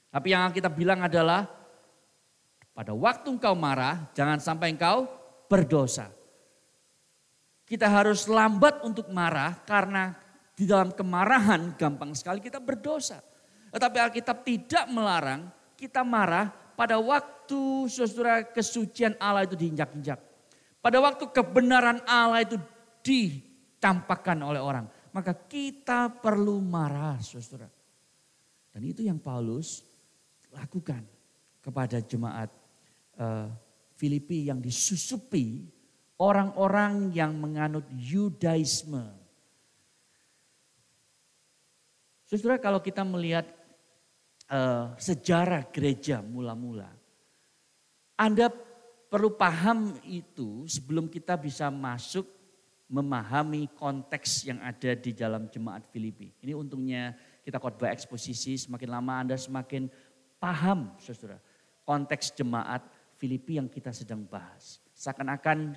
Tapi 0.09 0.33
yang 0.33 0.49
Alkitab 0.49 0.73
bilang 0.73 1.05
adalah, 1.05 1.45
pada 2.73 2.91
waktu 2.97 3.37
engkau 3.37 3.53
marah, 3.53 4.09
jangan 4.17 4.41
sampai 4.41 4.73
engkau 4.73 5.05
berdosa. 5.45 6.09
Kita 7.69 7.87
harus 7.87 8.25
lambat 8.25 8.81
untuk 8.81 9.07
marah 9.13 9.61
karena 9.63 10.17
di 10.57 10.65
dalam 10.65 10.91
kemarahan 10.91 11.77
gampang 11.77 12.11
sekali 12.17 12.41
kita 12.41 12.57
berdosa. 12.57 13.21
Tetapi 13.71 13.97
Alkitab 14.01 14.43
tidak 14.43 14.85
melarang 14.91 15.47
kita 15.79 16.03
marah 16.03 16.51
pada 16.75 16.99
waktu 16.99 17.87
saudara 17.87 18.43
kesucian 18.43 19.15
Allah 19.21 19.45
itu 19.47 19.55
diinjak-injak. 19.55 20.30
Pada 20.81 20.97
waktu 20.97 21.29
kebenaran 21.29 22.01
Allah 22.09 22.41
itu 22.41 22.57
ditampakkan 23.05 24.41
oleh 24.41 24.57
orang. 24.57 24.89
Maka 25.13 25.37
kita 25.37 26.09
perlu 26.09 26.57
marah 26.57 27.21
saudara. 27.21 27.69
Dan 28.73 28.81
itu 28.89 29.05
yang 29.05 29.21
Paulus 29.21 29.85
lakukan 30.49 31.05
kepada 31.61 32.01
jemaat 32.01 32.49
uh, 33.21 33.45
Filipi 33.93 34.49
yang 34.49 34.57
disusupi 34.57 35.69
orang-orang 36.17 37.13
yang 37.13 37.37
menganut 37.37 37.85
Yudaisme. 37.93 39.05
Saudara 42.25 42.57
kalau 42.57 42.79
kita 42.79 43.05
melihat 43.05 43.45
uh, 44.47 44.95
sejarah 44.97 45.67
gereja 45.69 46.23
mula-mula, 46.23 46.89
Anda 48.15 48.47
perlu 49.11 49.35
paham 49.35 49.99
itu 50.07 50.63
sebelum 50.71 51.11
kita 51.11 51.35
bisa 51.35 51.67
masuk 51.67 52.23
memahami 52.87 53.67
konteks 53.75 54.47
yang 54.47 54.63
ada 54.63 54.95
di 54.95 55.11
dalam 55.11 55.51
jemaat 55.51 55.83
Filipi. 55.91 56.31
Ini 56.39 56.55
untungnya 56.55 57.11
kita 57.43 57.59
khotbah 57.59 57.91
eksposisi, 57.91 58.55
semakin 58.55 58.87
lama 58.87 59.13
Anda 59.19 59.35
semakin 59.35 59.91
paham 60.39 60.95
saudara 60.95 61.43
konteks 61.83 62.31
jemaat 62.39 62.87
Filipi 63.19 63.59
yang 63.59 63.67
kita 63.67 63.91
sedang 63.91 64.23
bahas. 64.23 64.79
Seakan-akan 64.95 65.75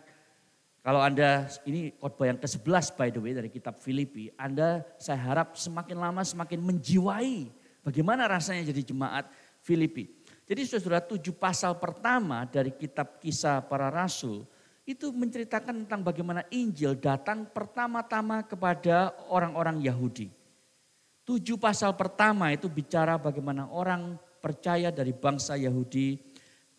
kalau 0.85 1.03
Anda, 1.03 1.51
ini 1.67 1.91
khotbah 1.99 2.31
yang 2.31 2.39
ke-11 2.39 2.95
by 2.95 3.09
the 3.11 3.19
way 3.19 3.35
dari 3.35 3.51
kitab 3.51 3.83
Filipi, 3.83 4.31
Anda 4.39 4.87
saya 4.95 5.19
harap 5.19 5.59
semakin 5.59 5.99
lama 5.99 6.23
semakin 6.23 6.63
menjiwai 6.63 7.51
bagaimana 7.83 8.31
rasanya 8.31 8.71
jadi 8.71 8.95
jemaat 8.95 9.27
Filipi. 9.59 10.14
Jadi 10.45 10.63
saudara 10.69 11.01
tujuh 11.01 11.33
pasal 11.33 11.81
pertama 11.81 12.45
dari 12.45 12.69
kitab 12.77 13.17
kisah 13.17 13.65
para 13.65 13.89
rasul 13.89 14.45
itu 14.85 15.09
menceritakan 15.09 15.85
tentang 15.85 16.05
bagaimana 16.05 16.45
Injil 16.53 17.01
datang 17.01 17.49
pertama-tama 17.49 18.45
kepada 18.45 19.17
orang-orang 19.33 19.81
Yahudi. 19.81 20.29
Tujuh 21.25 21.57
pasal 21.57 21.97
pertama 21.97 22.53
itu 22.53 22.69
bicara 22.69 23.17
bagaimana 23.17 23.65
orang 23.73 24.21
percaya 24.45 24.93
dari 24.93 25.17
bangsa 25.17 25.57
Yahudi 25.57 26.21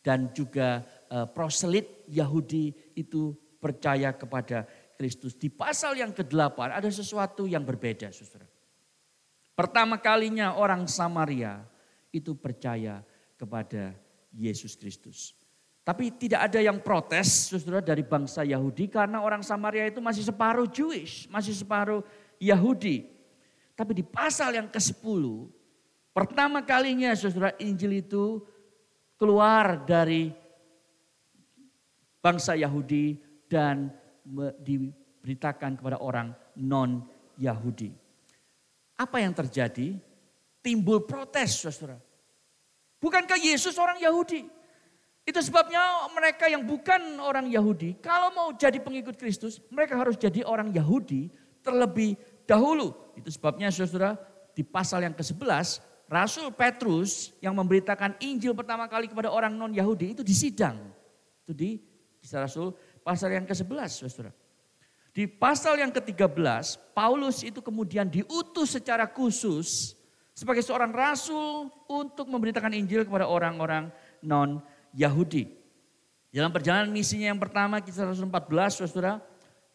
dan 0.05 0.29
juga 0.29 0.85
uh, 1.09 1.25
proselit 1.25 2.05
Yahudi 2.05 2.93
itu 2.93 3.33
percaya 3.57 4.13
kepada 4.13 4.69
Kristus. 4.93 5.33
Di 5.33 5.49
pasal 5.49 5.97
yang 5.97 6.13
ke-8 6.13 6.77
ada 6.77 6.89
sesuatu 6.93 7.49
yang 7.49 7.65
berbeda, 7.65 8.13
Saudara. 8.13 8.45
Pertama 9.57 9.97
kalinya 9.97 10.53
orang 10.53 10.85
Samaria 10.85 11.65
itu 12.13 12.37
percaya 12.37 13.01
kepada 13.35 13.95
Yesus 14.35 14.75
Kristus. 14.75 15.35
Tapi 15.85 16.09
tidak 16.09 16.49
ada 16.49 16.59
yang 16.59 16.81
protes, 16.81 17.53
Saudara, 17.53 17.77
dari 17.77 18.01
bangsa 18.01 18.41
Yahudi 18.41 18.89
karena 18.89 19.21
orang 19.21 19.45
Samaria 19.45 19.85
itu 19.85 20.01
masih 20.01 20.25
separuh 20.25 20.65
Jewish, 20.65 21.29
masih 21.29 21.53
separuh 21.53 22.01
Yahudi. 22.41 23.05
Tapi 23.77 23.91
di 23.93 24.01
pasal 24.01 24.57
yang 24.57 24.65
ke-10, 24.65 25.23
pertama 26.09 26.65
kalinya 26.65 27.13
Saudara 27.13 27.53
Injil 27.61 28.01
itu 28.01 28.41
keluar 29.13 29.85
dari 29.85 30.33
bangsa 32.17 32.57
Yahudi 32.57 33.21
dan 33.45 33.93
diberitakan 34.65 35.77
kepada 35.77 36.01
orang 36.01 36.33
non-Yahudi. 36.57 37.93
Apa 38.97 39.21
yang 39.21 39.37
terjadi? 39.37 40.01
Timbul 40.65 41.05
protes, 41.05 41.61
saudara. 41.61 42.01
Bukankah 43.05 43.37
Yesus 43.37 43.77
orang 43.77 44.01
Yahudi? 44.01 44.49
Itu 45.21 45.37
sebabnya 45.37 46.09
mereka 46.09 46.49
yang 46.49 46.65
bukan 46.65 47.21
orang 47.21 47.45
Yahudi, 47.53 48.01
kalau 48.01 48.33
mau 48.33 48.49
jadi 48.57 48.81
pengikut 48.81 49.13
Kristus, 49.13 49.61
mereka 49.69 49.93
harus 49.93 50.17
jadi 50.17 50.41
orang 50.41 50.73
Yahudi 50.73 51.29
terlebih 51.61 52.17
dahulu. 52.49 52.97
Itu 53.13 53.29
sebabnya 53.29 53.69
saudara 53.69 54.17
di 54.57 54.65
pasal 54.65 55.05
yang 55.05 55.13
ke-11 55.13 55.85
Rasul 56.05 56.49
Petrus 56.53 57.33
yang 57.41 57.53
memberitakan 57.57 58.17
Injil 58.21 58.53
pertama 58.53 58.85
kali 58.85 59.09
kepada 59.09 59.33
orang 59.33 59.53
non 59.53 59.73
Yahudi 59.73 60.17
itu 60.17 60.21
disidang. 60.21 60.77
Itu 61.45 61.53
di 61.53 61.81
kisah 62.21 62.45
Rasul 62.45 62.73
pasal 63.05 63.33
yang 63.33 63.45
ke-11 63.45 63.89
saudara. 64.09 64.33
Di 65.15 65.25
pasal 65.25 65.81
yang 65.81 65.89
ke-13 65.93 66.93
Paulus 66.93 67.41
itu 67.41 67.61
kemudian 67.61 68.05
diutus 68.05 68.77
secara 68.77 69.09
khusus 69.09 69.94
sebagai 70.35 70.61
seorang 70.61 70.91
rasul 70.91 71.71
untuk 71.87 72.27
memberitakan 72.27 72.75
Injil 72.75 73.07
kepada 73.07 73.25
orang-orang 73.25 73.87
non 74.19 74.59
Yahudi. 74.91 75.47
Dalam 76.35 76.51
perjalanan 76.51 76.91
misinya 76.91 77.31
yang 77.31 77.39
pertama 77.39 77.79
kisah 77.79 78.11
Rasul 78.11 78.27
14 78.27 78.83
saudara 78.83 79.23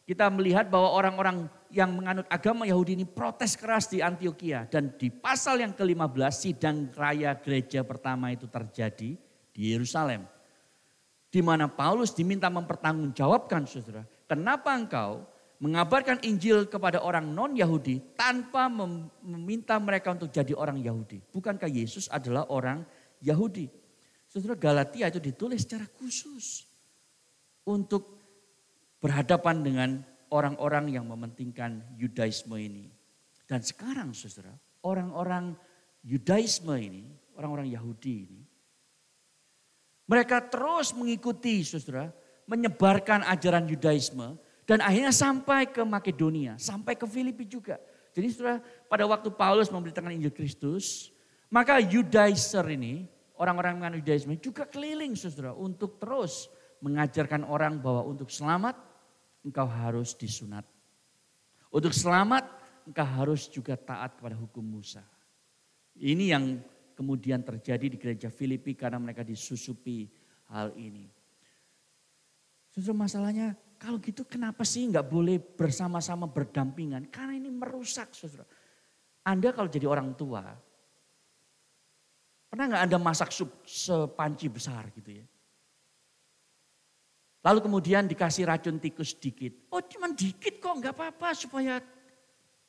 kita 0.04 0.28
melihat 0.28 0.68
bahwa 0.68 0.92
orang-orang 0.92 1.48
yang 1.72 1.88
menganut 1.96 2.28
agama 2.28 2.68
Yahudi 2.68 2.98
ini 2.98 3.06
protes 3.08 3.56
keras 3.56 3.88
di 3.88 4.04
Antioquia. 4.04 4.68
Dan 4.68 4.92
di 5.00 5.08
pasal 5.08 5.64
yang 5.64 5.72
ke-15 5.72 6.34
sidang 6.34 6.90
raya 6.92 7.32
gereja 7.38 7.80
pertama 7.80 8.28
itu 8.34 8.44
terjadi 8.50 9.16
di 9.54 9.62
Yerusalem. 9.70 10.26
Di 11.30 11.40
mana 11.40 11.70
Paulus 11.70 12.10
diminta 12.10 12.50
mempertanggungjawabkan 12.50 13.64
saudara. 13.70 14.02
Kenapa 14.26 14.74
engkau 14.74 15.24
mengabarkan 15.60 16.24
Injil 16.24 16.64
kepada 16.66 17.04
orang 17.04 17.36
non-Yahudi 17.36 18.16
tanpa 18.16 18.66
meminta 19.20 19.76
mereka 19.76 20.16
untuk 20.16 20.32
jadi 20.32 20.56
orang 20.56 20.80
Yahudi. 20.80 21.20
Bukankah 21.30 21.68
Yesus 21.68 22.08
adalah 22.08 22.48
orang 22.48 22.82
Yahudi? 23.20 23.68
Saudara 24.24 24.56
Galatia 24.56 25.12
itu 25.12 25.20
ditulis 25.20 25.60
secara 25.68 25.84
khusus 26.00 26.64
untuk 27.68 28.16
berhadapan 29.04 29.60
dengan 29.60 29.90
orang-orang 30.32 30.96
yang 30.96 31.04
mementingkan 31.04 31.84
Yudaisme 32.00 32.56
ini. 32.56 32.88
Dan 33.44 33.60
sekarang 33.60 34.16
saudara, 34.16 34.56
orang-orang 34.86 35.52
Yudaisme 36.06 36.72
ini, 36.80 37.04
orang-orang 37.36 37.68
Yahudi 37.68 38.14
ini, 38.24 38.40
mereka 40.08 40.40
terus 40.46 40.96
mengikuti 40.96 41.60
saudara, 41.66 42.08
menyebarkan 42.48 43.26
ajaran 43.28 43.68
Yudaisme 43.68 44.40
dan 44.70 44.86
akhirnya 44.86 45.10
sampai 45.10 45.66
ke 45.66 45.82
Makedonia, 45.82 46.54
sampai 46.54 46.94
ke 46.94 47.02
Filipi 47.02 47.42
juga. 47.42 47.82
Jadi 48.14 48.30
saudara, 48.30 48.62
pada 48.86 49.02
waktu 49.02 49.26
Paulus 49.34 49.66
memberitakan 49.66 50.14
Injil 50.14 50.30
Kristus, 50.30 51.10
maka 51.50 51.82
Yudaiser 51.82 52.62
ini, 52.70 53.10
orang-orang 53.34 53.82
yang 53.82 53.98
Yudaisme 53.98 54.38
juga 54.38 54.70
keliling 54.70 55.18
saudara 55.18 55.58
untuk 55.58 55.98
terus 55.98 56.46
mengajarkan 56.78 57.50
orang 57.50 57.82
bahwa 57.82 58.06
untuk 58.06 58.30
selamat 58.30 58.78
engkau 59.42 59.66
harus 59.66 60.14
disunat. 60.14 60.62
Untuk 61.74 61.90
selamat, 61.90 62.46
engkau 62.86 63.02
harus 63.02 63.50
juga 63.50 63.74
taat 63.74 64.22
kepada 64.22 64.38
hukum 64.38 64.62
Musa. 64.62 65.02
Ini 65.98 66.30
yang 66.30 66.62
kemudian 66.94 67.42
terjadi 67.42 67.90
di 67.90 67.98
gereja 67.98 68.30
Filipi 68.30 68.78
karena 68.78 69.02
mereka 69.02 69.26
disusupi 69.26 70.06
hal 70.46 70.70
ini. 70.78 71.10
Saudara 72.70 72.94
masalahnya 72.94 73.58
kalau 73.80 73.96
gitu 73.96 74.28
kenapa 74.28 74.60
sih 74.60 74.84
nggak 74.92 75.08
boleh 75.08 75.40
bersama-sama 75.40 76.28
berdampingan? 76.28 77.08
Karena 77.08 77.40
ini 77.40 77.48
merusak 77.48 78.12
saudara. 78.12 78.44
Anda 79.24 79.56
kalau 79.56 79.72
jadi 79.72 79.88
orang 79.88 80.12
tua, 80.12 80.44
pernah 82.52 82.76
nggak 82.76 82.82
Anda 82.84 82.98
masak 83.00 83.32
sup 83.32 83.64
sepanci 83.64 84.52
besar 84.52 84.92
gitu 84.92 85.24
ya? 85.24 85.24
Lalu 87.40 87.64
kemudian 87.64 88.04
dikasih 88.04 88.52
racun 88.52 88.76
tikus 88.76 89.16
sedikit. 89.16 89.56
Oh 89.72 89.80
cuman 89.80 90.12
dikit 90.12 90.60
kok 90.60 90.76
nggak 90.76 90.92
apa-apa 90.92 91.32
supaya 91.32 91.80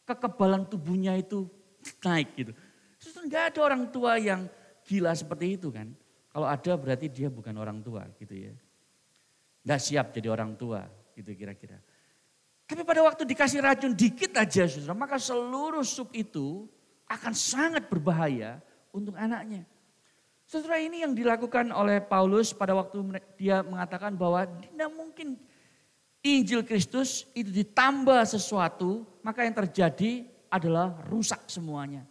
kekebalan 0.07 0.63
tubuhnya 0.63 1.19
itu 1.19 1.43
naik 2.07 2.39
gitu. 2.39 2.55
Terus 3.03 3.19
nggak 3.19 3.43
ada 3.51 3.59
orang 3.67 3.83
tua 3.91 4.15
yang 4.15 4.47
gila 4.87 5.11
seperti 5.11 5.59
itu 5.59 5.75
kan. 5.75 5.91
Kalau 6.31 6.47
ada 6.47 6.71
berarti 6.79 7.11
dia 7.11 7.27
bukan 7.27 7.51
orang 7.59 7.83
tua 7.83 8.07
gitu 8.15 8.47
ya. 8.47 8.55
Nggak 9.67 9.81
siap 9.83 10.15
jadi 10.15 10.31
orang 10.31 10.55
tua 10.55 11.00
gitu 11.15 11.31
kira-kira. 11.35 11.77
Tapi 12.65 12.87
pada 12.87 13.03
waktu 13.03 13.27
dikasih 13.27 13.59
racun 13.59 13.91
dikit 13.91 14.31
aja 14.39 14.63
saudara, 14.63 14.95
maka 14.95 15.19
seluruh 15.19 15.83
sup 15.83 16.07
itu 16.15 16.71
akan 17.03 17.35
sangat 17.35 17.91
berbahaya 17.91 18.63
untuk 18.95 19.11
anaknya. 19.19 19.67
Saudara 20.47 20.79
ini 20.79 21.03
yang 21.03 21.11
dilakukan 21.11 21.71
oleh 21.71 22.00
Paulus 22.03 22.55
pada 22.55 22.71
waktu 22.75 23.00
dia 23.35 23.63
mengatakan 23.63 24.15
bahwa 24.15 24.47
tidak 24.47 24.91
mungkin 24.91 25.39
Injil 26.24 26.61
Kristus 26.61 27.27
itu 27.33 27.50
ditambah 27.50 28.24
sesuatu, 28.27 29.03
maka 29.25 29.41
yang 29.43 29.55
terjadi 29.55 30.27
adalah 30.51 30.95
rusak 31.07 31.47
semuanya. 31.47 32.07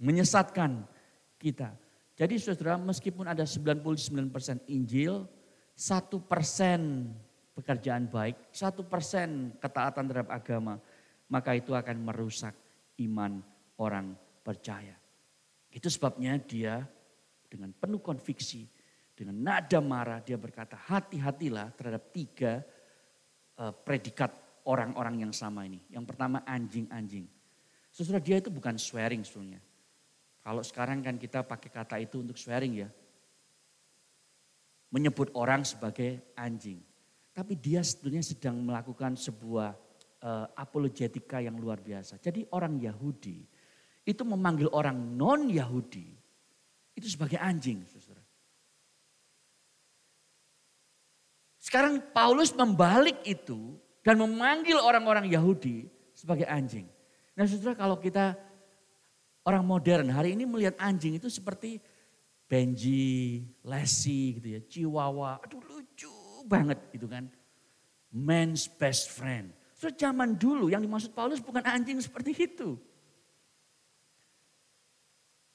Menyesatkan 0.00 0.84
kita. 1.36 1.76
Jadi 2.16 2.36
saudara 2.36 2.76
meskipun 2.76 3.28
ada 3.28 3.48
99% 3.48 3.88
Injil, 4.68 5.24
satu 5.72 6.20
persen 6.20 7.10
pekerjaan 7.60 8.08
baik, 8.08 8.50
satu 8.50 8.82
persen 8.88 9.54
ketaatan 9.60 10.08
terhadap 10.08 10.32
agama, 10.32 10.80
maka 11.30 11.54
itu 11.54 11.76
akan 11.76 11.96
merusak 12.00 12.56
iman 13.04 13.38
orang 13.78 14.16
percaya. 14.42 14.96
Itu 15.70 15.86
sebabnya 15.86 16.40
dia 16.40 16.82
dengan 17.46 17.70
penuh 17.70 18.02
konviksi, 18.02 18.66
dengan 19.14 19.36
nada 19.38 19.78
marah 19.78 20.18
dia 20.24 20.40
berkata 20.40 20.74
hati-hatilah 20.74 21.76
terhadap 21.76 22.10
tiga 22.10 22.64
uh, 23.60 23.70
predikat 23.70 24.32
orang-orang 24.66 25.28
yang 25.28 25.32
sama 25.32 25.64
ini. 25.68 25.78
Yang 25.92 26.04
pertama 26.10 26.42
anjing-anjing. 26.48 27.28
Sesudah 27.90 28.22
dia 28.22 28.38
itu 28.38 28.50
bukan 28.50 28.78
swearing 28.78 29.22
sebenarnya. 29.22 29.62
Kalau 30.40 30.64
sekarang 30.64 31.04
kan 31.04 31.20
kita 31.20 31.44
pakai 31.44 31.68
kata 31.68 31.96
itu 32.00 32.22
untuk 32.22 32.38
swearing 32.40 32.86
ya. 32.86 32.88
Menyebut 34.90 35.30
orang 35.38 35.62
sebagai 35.62 36.34
anjing. 36.34 36.82
Tapi 37.40 37.56
dia 37.56 37.80
sebenarnya 37.80 38.36
sedang 38.36 38.60
melakukan 38.60 39.16
sebuah 39.16 39.72
uh, 40.20 40.46
apologetika 40.60 41.40
yang 41.40 41.56
luar 41.56 41.80
biasa. 41.80 42.20
Jadi 42.20 42.44
orang 42.52 42.76
Yahudi 42.76 43.40
itu 44.04 44.22
memanggil 44.28 44.68
orang 44.76 45.16
non-Yahudi 45.16 46.04
itu 46.92 47.08
sebagai 47.08 47.40
anjing. 47.40 47.80
Saudara. 47.88 48.20
Sekarang 51.56 52.12
Paulus 52.12 52.52
membalik 52.52 53.24
itu 53.24 53.80
dan 54.04 54.20
memanggil 54.20 54.76
orang-orang 54.76 55.24
Yahudi 55.32 55.88
sebagai 56.12 56.44
anjing. 56.44 56.84
Nah 57.32 57.48
saudara 57.48 57.72
kalau 57.72 57.96
kita 57.96 58.36
orang 59.48 59.64
modern 59.64 60.12
hari 60.12 60.36
ini 60.36 60.44
melihat 60.44 60.76
anjing 60.76 61.16
itu 61.16 61.32
seperti 61.32 61.80
Benji, 62.44 63.48
Lesi 63.64 64.36
gitu 64.36 64.48
ya, 64.58 64.60
Chihuahua, 64.68 65.40
aduh 65.40 65.62
lucu 65.64 66.19
banget 66.46 66.78
gitu 66.92 67.10
kan. 67.10 67.26
Man's 68.10 68.66
best 68.66 69.12
friend. 69.12 69.54
So 69.80 69.88
zaman 69.88 70.36
dulu 70.36 70.68
yang 70.68 70.84
dimaksud 70.84 71.16
Paulus 71.16 71.40
bukan 71.40 71.64
anjing 71.64 71.96
seperti 72.02 72.36
itu. 72.36 72.76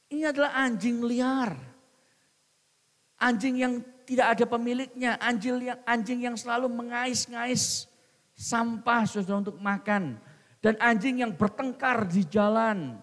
Ini 0.10 0.34
adalah 0.34 0.56
anjing 0.66 1.04
liar. 1.06 1.54
Anjing 3.22 3.56
yang 3.62 3.74
tidak 4.06 4.38
ada 4.38 4.46
pemiliknya, 4.46 5.18
anjing 5.18 5.72
yang 5.72 5.80
anjing 5.88 6.20
yang 6.26 6.38
selalu 6.38 6.70
mengais-ngais 6.70 7.90
sampah 8.36 9.08
saudara 9.08 9.42
untuk 9.42 9.58
makan 9.58 10.20
dan 10.60 10.76
anjing 10.78 11.24
yang 11.24 11.34
bertengkar 11.34 12.06
di 12.06 12.28
jalan. 12.28 13.02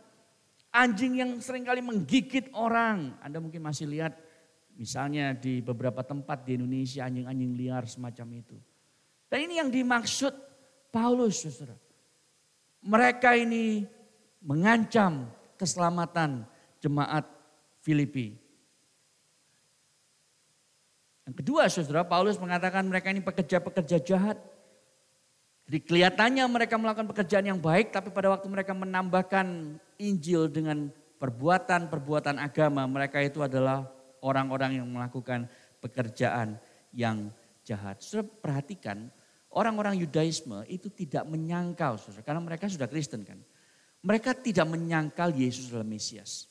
Anjing 0.73 1.21
yang 1.21 1.31
sering 1.43 1.69
kali 1.69 1.85
menggigit 1.85 2.49
orang. 2.57 3.13
Anda 3.21 3.39
mungkin 3.43 3.61
masih 3.61 3.85
lihat 3.93 4.17
misalnya 4.83 5.31
di 5.31 5.63
beberapa 5.63 6.03
tempat 6.03 6.43
di 6.43 6.59
Indonesia 6.59 7.07
anjing-anjing 7.07 7.55
liar 7.55 7.87
semacam 7.87 8.43
itu. 8.43 8.59
Dan 9.31 9.47
ini 9.47 9.63
yang 9.63 9.71
dimaksud 9.71 10.35
Paulus 10.91 11.47
saudara. 11.47 11.79
Mereka 12.83 13.39
ini 13.39 13.87
mengancam 14.43 15.31
keselamatan 15.55 16.43
jemaat 16.83 17.23
Filipi. 17.79 18.35
Yang 21.31 21.35
kedua 21.47 21.71
saudara, 21.71 22.03
Paulus 22.03 22.35
mengatakan 22.43 22.83
mereka 22.83 23.15
ini 23.15 23.23
pekerja-pekerja 23.23 24.03
jahat. 24.03 24.43
Jadi 25.71 25.79
kelihatannya 25.79 26.43
mereka 26.51 26.75
melakukan 26.75 27.07
pekerjaan 27.07 27.47
yang 27.47 27.63
baik, 27.63 27.95
tapi 27.95 28.11
pada 28.11 28.35
waktu 28.35 28.51
mereka 28.51 28.75
menambahkan 28.75 29.79
Injil 30.03 30.51
dengan 30.51 30.91
perbuatan-perbuatan 31.23 32.43
agama, 32.43 32.83
mereka 32.91 33.23
itu 33.23 33.39
adalah 33.39 33.87
orang-orang 34.23 34.79
yang 34.81 34.89
melakukan 34.89 35.51
pekerjaan 35.83 36.57
yang 36.95 37.29
jahat. 37.67 38.01
Saudara 38.01 38.31
perhatikan, 38.41 39.11
orang-orang 39.51 39.99
Yudaisme 39.99 40.63
itu 40.71 40.89
tidak 40.89 41.27
menyangkal, 41.27 41.99
saudara, 41.99 42.23
karena 42.23 42.43
mereka 42.43 42.71
sudah 42.71 42.87
Kristen 42.87 43.27
kan. 43.27 43.39
Mereka 44.03 44.35
tidak 44.43 44.67
menyangkal 44.67 45.31
Yesus 45.31 45.71
adalah 45.71 45.87
Mesias. 45.87 46.51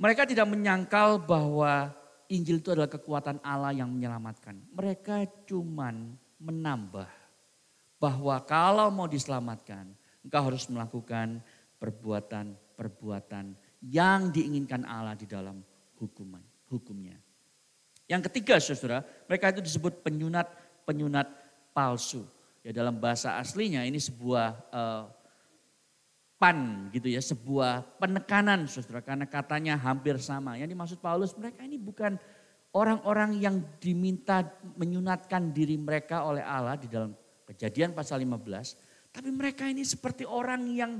Mereka 0.00 0.28
tidak 0.28 0.48
menyangkal 0.48 1.20
bahwa 1.20 1.92
Injil 2.28 2.60
itu 2.60 2.72
adalah 2.72 2.88
kekuatan 2.88 3.40
Allah 3.40 3.72
yang 3.72 3.88
menyelamatkan. 3.88 4.56
Mereka 4.72 5.48
cuman 5.48 6.14
menambah 6.40 7.08
bahwa 8.00 8.36
kalau 8.48 8.88
mau 8.88 9.04
diselamatkan, 9.04 9.92
engkau 10.24 10.42
harus 10.48 10.64
melakukan 10.72 11.44
perbuatan-perbuatan 11.80 13.56
yang 13.84 14.32
diinginkan 14.32 14.84
Allah 14.84 15.16
di 15.16 15.24
dalam 15.28 15.60
hukuman, 16.00 16.40
hukumnya. 16.70 17.18
Yang 18.10 18.30
ketiga 18.30 18.58
saudara, 18.58 19.06
mereka 19.30 19.54
itu 19.54 19.62
disebut 19.62 20.02
penyunat-penyunat 20.02 21.30
palsu. 21.70 22.26
Ya 22.66 22.74
dalam 22.74 22.98
bahasa 22.98 23.38
aslinya 23.38 23.86
ini 23.86 24.02
sebuah 24.02 24.46
uh, 24.74 25.04
pan 26.40 26.90
gitu 26.90 27.06
ya, 27.06 27.22
sebuah 27.22 28.02
penekanan 28.02 28.66
saudara. 28.66 29.02
Karena 29.02 29.30
katanya 29.30 29.74
hampir 29.78 30.18
sama. 30.18 30.58
Yang 30.58 30.74
dimaksud 30.74 30.98
Paulus 30.98 31.38
mereka 31.38 31.62
ini 31.62 31.78
bukan 31.78 32.18
orang-orang 32.74 33.38
yang 33.38 33.62
diminta 33.78 34.42
menyunatkan 34.74 35.54
diri 35.54 35.78
mereka 35.78 36.26
oleh 36.26 36.42
Allah 36.42 36.74
di 36.74 36.90
dalam 36.90 37.14
kejadian 37.46 37.94
pasal 37.94 38.22
15. 38.26 39.14
Tapi 39.14 39.30
mereka 39.30 39.70
ini 39.70 39.86
seperti 39.86 40.26
orang 40.26 40.66
yang 40.70 40.98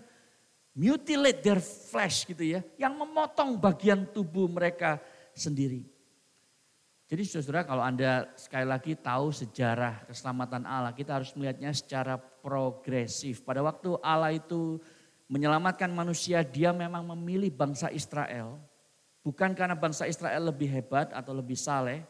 mutilate 0.78 1.42
their 1.42 1.58
flesh 1.58 2.22
gitu 2.26 2.54
ya. 2.54 2.62
Yang 2.78 2.94
memotong 3.02 3.58
bagian 3.58 4.06
tubuh 4.14 4.46
mereka 4.46 5.02
sendiri. 5.34 5.86
Jadi 7.10 7.26
saudara 7.26 7.66
kalau 7.66 7.82
Anda 7.82 8.30
sekali 8.38 8.62
lagi 8.62 8.94
tahu 8.94 9.34
sejarah 9.34 10.06
keselamatan 10.06 10.62
Allah, 10.62 10.94
kita 10.94 11.18
harus 11.18 11.34
melihatnya 11.34 11.74
secara 11.74 12.14
progresif. 12.14 13.42
Pada 13.42 13.66
waktu 13.66 13.98
Allah 13.98 14.30
itu 14.30 14.78
menyelamatkan 15.26 15.90
manusia, 15.90 16.46
dia 16.46 16.70
memang 16.70 17.02
memilih 17.18 17.50
bangsa 17.50 17.90
Israel. 17.90 18.62
Bukan 19.26 19.58
karena 19.58 19.74
bangsa 19.74 20.06
Israel 20.06 20.54
lebih 20.54 20.70
hebat 20.70 21.10
atau 21.10 21.34
lebih 21.34 21.58
saleh, 21.58 22.06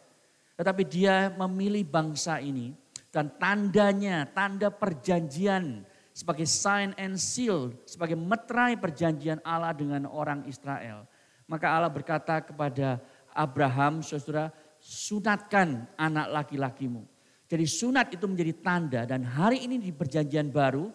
tetapi 0.60 0.84
dia 0.84 1.32
memilih 1.32 1.80
bangsa 1.88 2.36
ini 2.36 2.76
dan 3.08 3.32
tandanya, 3.40 4.28
tanda 4.28 4.68
perjanjian 4.68 5.88
sebagai 6.12 6.44
sign 6.44 6.92
and 7.00 7.16
seal, 7.16 7.72
sebagai 7.88 8.14
meterai 8.14 8.76
perjanjian 8.76 9.40
Allah 9.42 9.72
dengan 9.72 10.06
orang 10.06 10.44
Israel. 10.44 11.08
Maka 11.50 11.66
Allah 11.66 11.90
berkata 11.90 12.38
kepada 12.38 13.02
Abraham, 13.34 14.06
saudara, 14.06 14.54
sunatkan 14.78 15.90
anak 15.98 16.30
laki-lakimu. 16.30 17.02
Jadi 17.50 17.66
sunat 17.66 18.14
itu 18.14 18.30
menjadi 18.30 18.54
tanda 18.62 19.02
dan 19.02 19.26
hari 19.26 19.66
ini 19.66 19.82
di 19.82 19.90
perjanjian 19.90 20.54
baru 20.54 20.86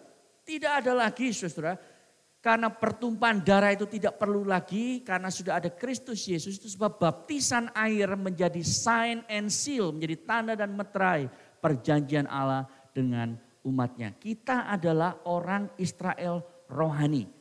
tidak 0.48 0.80
ada 0.80 0.92
lagi 0.96 1.28
saudara. 1.36 1.76
Karena 2.40 2.70
pertumpahan 2.70 3.42
darah 3.42 3.74
itu 3.74 3.90
tidak 3.90 4.22
perlu 4.22 4.46
lagi 4.46 5.02
karena 5.02 5.34
sudah 5.34 5.58
ada 5.58 5.66
Kristus 5.66 6.30
Yesus 6.30 6.62
itu 6.62 6.70
sebab 6.70 6.94
baptisan 6.94 7.74
air 7.74 8.06
menjadi 8.14 8.62
sign 8.62 9.26
and 9.26 9.50
seal, 9.50 9.90
menjadi 9.90 10.16
tanda 10.22 10.54
dan 10.54 10.70
meterai 10.78 11.26
perjanjian 11.58 12.30
Allah 12.30 12.70
dengan 12.94 13.34
umatnya. 13.66 14.14
Kita 14.14 14.70
adalah 14.70 15.26
orang 15.26 15.74
Israel 15.82 16.46
rohani. 16.70 17.35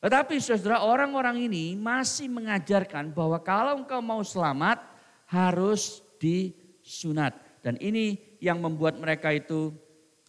Tetapi 0.00 0.40
saudara 0.40 0.80
orang-orang 0.80 1.44
ini 1.44 1.76
masih 1.76 2.32
mengajarkan 2.32 3.12
bahwa 3.12 3.36
kalau 3.44 3.84
engkau 3.84 4.00
mau 4.00 4.24
selamat 4.24 4.80
harus 5.28 6.00
disunat. 6.16 7.36
Dan 7.60 7.76
ini 7.76 8.16
yang 8.40 8.64
membuat 8.64 8.96
mereka 8.96 9.28
itu 9.28 9.76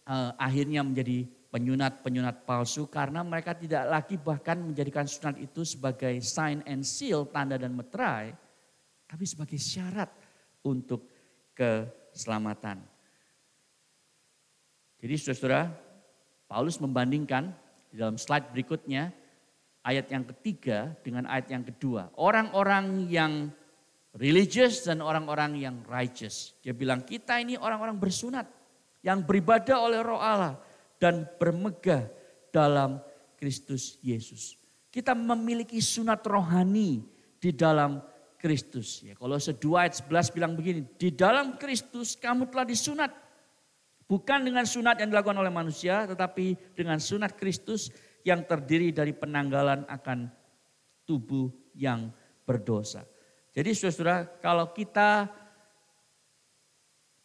uh, 0.04 0.36
akhirnya 0.36 0.84
menjadi 0.84 1.24
penyunat-penyunat 1.48 2.44
palsu 2.44 2.84
karena 2.88 3.24
mereka 3.24 3.56
tidak 3.56 3.88
lagi 3.88 4.20
bahkan 4.20 4.60
menjadikan 4.60 5.08
sunat 5.08 5.40
itu 5.40 5.64
sebagai 5.64 6.20
sign 6.20 6.60
and 6.68 6.84
seal, 6.84 7.24
tanda 7.28 7.56
dan 7.56 7.72
meterai, 7.72 8.36
tapi 9.08 9.24
sebagai 9.24 9.56
syarat 9.56 10.12
untuk 10.64 11.08
keselamatan. 11.56 12.84
Jadi 15.00 15.14
saudara, 15.16 15.72
Paulus 16.44 16.76
membandingkan 16.76 17.52
di 17.88 17.96
dalam 17.96 18.20
slide 18.20 18.52
berikutnya 18.52 19.21
ayat 19.82 20.06
yang 20.10 20.24
ketiga 20.34 20.94
dengan 21.02 21.26
ayat 21.26 21.50
yang 21.50 21.64
kedua. 21.66 22.10
Orang-orang 22.18 23.06
yang 23.10 23.50
religious 24.16 24.86
dan 24.86 25.02
orang-orang 25.02 25.58
yang 25.58 25.76
righteous. 25.86 26.54
Dia 26.62 26.74
bilang 26.74 27.02
kita 27.02 27.38
ini 27.38 27.58
orang-orang 27.58 27.98
bersunat 27.98 28.46
yang 29.02 29.22
beribadah 29.26 29.82
oleh 29.82 30.00
roh 30.00 30.22
Allah 30.22 30.58
dan 31.02 31.26
bermegah 31.38 32.06
dalam 32.54 33.02
Kristus 33.34 33.98
Yesus. 34.00 34.54
Kita 34.92 35.16
memiliki 35.16 35.80
sunat 35.80 36.22
rohani 36.28 37.02
di 37.40 37.50
dalam 37.50 37.98
Kristus. 38.36 39.02
Ya, 39.02 39.16
kalau 39.16 39.40
2 39.40 39.56
ayat 39.78 39.94
11 40.04 40.36
bilang 40.36 40.52
begini, 40.54 40.84
di 40.98 41.10
dalam 41.10 41.56
Kristus 41.56 42.14
kamu 42.14 42.52
telah 42.52 42.68
disunat 42.68 43.10
Bukan 44.12 44.44
dengan 44.44 44.68
sunat 44.68 45.00
yang 45.00 45.08
dilakukan 45.08 45.40
oleh 45.40 45.48
manusia, 45.48 46.04
tetapi 46.04 46.76
dengan 46.76 47.00
sunat 47.00 47.32
Kristus 47.32 47.88
yang 48.22 48.46
terdiri 48.46 48.94
dari 48.94 49.12
penanggalan 49.14 49.86
akan 49.86 50.30
tubuh 51.06 51.50
yang 51.74 52.10
berdosa. 52.46 53.02
Jadi 53.52 53.70
saudara, 53.76 54.24
kalau 54.40 54.72
kita 54.72 55.28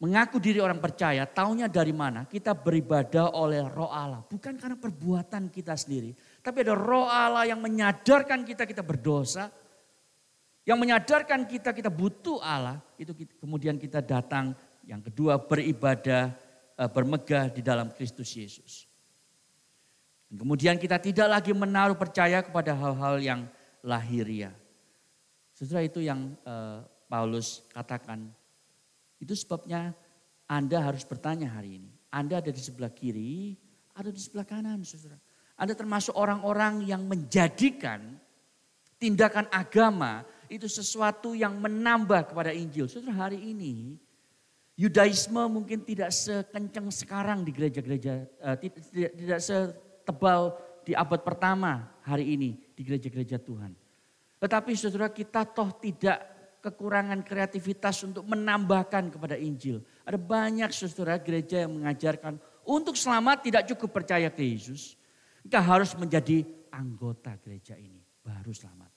mengaku 0.04 0.38
diri 0.44 0.60
orang 0.60 0.82
percaya, 0.82 1.24
taunya 1.24 1.72
dari 1.72 1.96
mana? 1.96 2.28
Kita 2.28 2.52
beribadah 2.52 3.34
oleh 3.38 3.64
roh 3.66 3.90
Allah. 3.90 4.22
Bukan 4.28 4.60
karena 4.60 4.76
perbuatan 4.76 5.48
kita 5.48 5.78
sendiri. 5.78 6.12
Tapi 6.44 6.58
ada 6.68 6.76
roh 6.76 7.08
Allah 7.08 7.48
yang 7.48 7.64
menyadarkan 7.64 8.44
kita, 8.44 8.68
kita 8.68 8.84
berdosa. 8.84 9.48
Yang 10.68 10.78
menyadarkan 10.84 11.48
kita, 11.48 11.72
kita 11.72 11.88
butuh 11.88 12.44
Allah. 12.44 12.84
Itu 13.00 13.16
kemudian 13.40 13.80
kita 13.80 14.04
datang. 14.04 14.52
Yang 14.84 15.12
kedua 15.12 15.40
beribadah 15.40 16.36
Eh, 16.78 16.86
bermegah 16.94 17.50
di 17.50 17.66
dalam 17.66 17.90
Kristus 17.90 18.38
Yesus. 18.38 18.86
Kemudian 20.28 20.76
kita 20.76 21.00
tidak 21.00 21.40
lagi 21.40 21.56
menaruh 21.56 21.96
percaya 21.96 22.44
kepada 22.44 22.76
hal-hal 22.76 23.16
yang 23.24 23.42
lahiriah. 23.80 24.52
Setelah 25.56 25.88
itu 25.88 26.04
yang 26.04 26.36
uh, 26.44 26.84
Paulus 27.08 27.64
katakan. 27.72 28.28
Itu 29.18 29.34
sebabnya 29.34 29.96
Anda 30.46 30.84
harus 30.84 31.08
bertanya 31.08 31.50
hari 31.50 31.82
ini. 31.82 31.92
Anda 32.12 32.44
ada 32.44 32.52
di 32.52 32.62
sebelah 32.62 32.92
kiri 32.92 33.56
atau 33.96 34.12
di 34.12 34.20
sebelah 34.22 34.46
kanan 34.46 34.84
saudara. 34.84 35.18
Anda 35.58 35.74
termasuk 35.74 36.14
orang-orang 36.14 36.86
yang 36.86 37.02
menjadikan 37.08 38.20
tindakan 39.02 39.50
agama 39.50 40.22
itu 40.52 40.70
sesuatu 40.70 41.34
yang 41.34 41.58
menambah 41.58 42.30
kepada 42.30 42.54
Injil. 42.54 42.86
Saudara 42.86 43.26
hari 43.26 43.42
ini 43.42 43.98
Yudaisme 44.78 45.42
mungkin 45.50 45.82
tidak 45.82 46.14
sekencang 46.14 46.94
sekarang 46.94 47.42
di 47.42 47.50
gereja-gereja, 47.50 48.30
uh, 48.46 48.54
tidak, 48.62 49.10
tidak 49.18 49.40
setebal 50.08 50.56
di 50.88 50.96
abad 50.96 51.20
pertama 51.20 51.84
hari 52.08 52.40
ini 52.40 52.56
di 52.72 52.88
gereja-gereja 52.88 53.44
Tuhan. 53.44 53.76
Tetapi 54.40 54.72
saudara 54.80 55.12
kita 55.12 55.44
toh 55.44 55.76
tidak 55.84 56.24
kekurangan 56.64 57.20
kreativitas 57.28 58.08
untuk 58.08 58.24
menambahkan 58.24 59.12
kepada 59.12 59.36
Injil. 59.36 59.84
Ada 60.08 60.16
banyak 60.16 60.72
saudara 60.72 61.20
gereja 61.20 61.68
yang 61.68 61.76
mengajarkan 61.76 62.40
untuk 62.64 62.96
selamat 62.96 63.52
tidak 63.52 63.68
cukup 63.76 64.00
percaya 64.00 64.32
ke 64.32 64.48
Yesus. 64.48 64.96
Kita 65.44 65.60
harus 65.60 65.92
menjadi 66.00 66.48
anggota 66.72 67.36
gereja 67.44 67.76
ini 67.76 68.00
baru 68.24 68.56
selamat. 68.56 68.92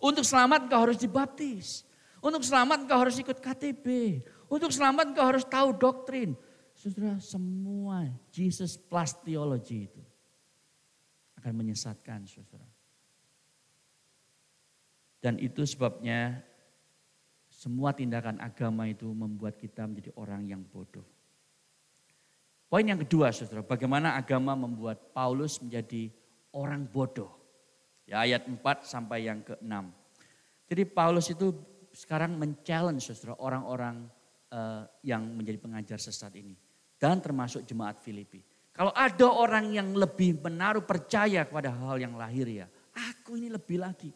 Untuk 0.00 0.24
selamat 0.24 0.72
engkau 0.72 0.80
harus 0.88 0.96
dibaptis. 0.96 1.84
Untuk 2.24 2.40
selamat 2.40 2.88
engkau 2.88 2.96
harus 2.96 3.20
ikut 3.20 3.36
KTB. 3.36 3.86
Untuk 4.48 4.72
selamat 4.72 5.12
engkau 5.12 5.24
harus 5.28 5.44
tahu 5.44 5.76
doktrin. 5.76 6.32
Saudara, 6.80 7.20
semua 7.20 8.08
Jesus 8.32 8.80
plus 8.80 9.12
theology 9.20 9.84
itu 9.84 10.00
akan 11.36 11.52
menyesatkan 11.60 12.24
saudara. 12.24 12.64
Dan 15.20 15.36
itu 15.36 15.60
sebabnya 15.68 16.40
semua 17.52 17.92
tindakan 17.92 18.40
agama 18.40 18.88
itu 18.88 19.04
membuat 19.12 19.60
kita 19.60 19.84
menjadi 19.84 20.16
orang 20.16 20.48
yang 20.48 20.64
bodoh. 20.64 21.04
Poin 22.72 22.88
yang 22.88 23.04
kedua 23.04 23.28
saudara, 23.28 23.60
bagaimana 23.60 24.16
agama 24.16 24.56
membuat 24.56 25.12
Paulus 25.12 25.60
menjadi 25.60 26.08
orang 26.56 26.88
bodoh. 26.88 27.28
Ya, 28.08 28.24
ayat 28.24 28.48
4 28.48 28.56
sampai 28.88 29.28
yang 29.28 29.44
ke-6. 29.44 29.68
Jadi 30.64 30.82
Paulus 30.88 31.28
itu 31.28 31.52
sekarang 31.92 32.40
men-challenge 32.40 33.04
orang-orang 33.36 34.08
uh, 34.48 34.88
yang 35.04 35.28
menjadi 35.36 35.60
pengajar 35.60 36.00
sesat 36.00 36.32
ini. 36.40 36.69
Dan 37.00 37.16
termasuk 37.24 37.64
jemaat 37.64 37.96
Filipi. 38.04 38.44
Kalau 38.76 38.92
ada 38.92 39.26
orang 39.32 39.72
yang 39.72 39.96
lebih 39.96 40.36
menaruh 40.36 40.84
percaya 40.84 41.48
kepada 41.48 41.72
hal 41.72 41.96
yang 41.96 42.12
lahir 42.14 42.44
ya, 42.44 42.66
aku 42.92 43.40
ini 43.40 43.48
lebih 43.48 43.80
lagi. 43.80 44.12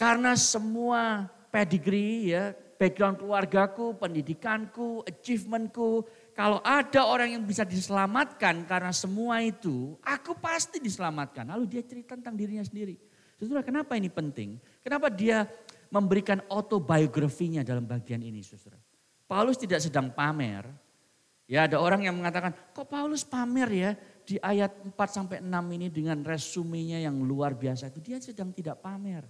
Karena 0.00 0.32
semua 0.34 1.28
pedigree 1.52 2.32
ya, 2.32 2.56
background 2.80 3.20
keluargaku, 3.20 3.94
pendidikanku, 4.00 5.04
achievementku, 5.06 6.08
kalau 6.32 6.58
ada 6.64 7.04
orang 7.04 7.36
yang 7.36 7.44
bisa 7.44 7.62
diselamatkan 7.62 8.64
karena 8.64 8.90
semua 8.90 9.44
itu, 9.44 10.00
aku 10.00 10.32
pasti 10.40 10.80
diselamatkan. 10.80 11.52
Lalu 11.52 11.78
dia 11.78 11.82
cerita 11.84 12.16
tentang 12.16 12.34
dirinya 12.34 12.64
sendiri. 12.64 12.96
Saudara, 13.36 13.62
kenapa 13.62 13.94
ini 13.94 14.08
penting? 14.08 14.56
Kenapa 14.80 15.12
dia 15.12 15.44
memberikan 15.92 16.40
autobiografinya 16.48 17.60
dalam 17.60 17.84
bagian 17.84 18.24
ini, 18.24 18.40
saudara? 18.40 18.80
Paulus 19.32 19.56
tidak 19.56 19.80
sedang 19.80 20.12
pamer. 20.12 20.68
Ya 21.48 21.64
ada 21.64 21.80
orang 21.80 22.04
yang 22.04 22.20
mengatakan, 22.20 22.52
kok 22.76 22.84
Paulus 22.84 23.24
pamer 23.24 23.70
ya? 23.72 23.92
di 24.22 24.38
ayat 24.38 24.70
4 24.86 24.94
sampai 25.10 25.42
6 25.42 25.50
ini 25.74 25.90
dengan 25.90 26.22
resumenya 26.22 27.02
yang 27.02 27.18
luar 27.26 27.58
biasa 27.58 27.90
itu 27.90 27.98
dia 27.98 28.22
sedang 28.22 28.54
tidak 28.54 28.78
pamer. 28.78 29.26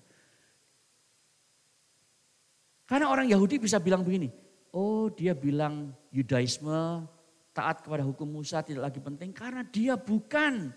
Karena 2.85 3.09
orang 3.09 3.25
Yahudi 3.25 3.57
bisa 3.57 3.81
bilang 3.81 4.05
begini, 4.05 4.29
oh 4.77 5.09
dia 5.09 5.33
bilang 5.33 5.97
Yudaisme 6.13 7.09
taat 7.57 7.81
kepada 7.81 8.05
hukum 8.05 8.29
Musa 8.29 8.61
tidak 8.61 8.93
lagi 8.93 9.01
penting 9.01 9.33
karena 9.33 9.65
dia 9.65 9.97
bukan 9.97 10.69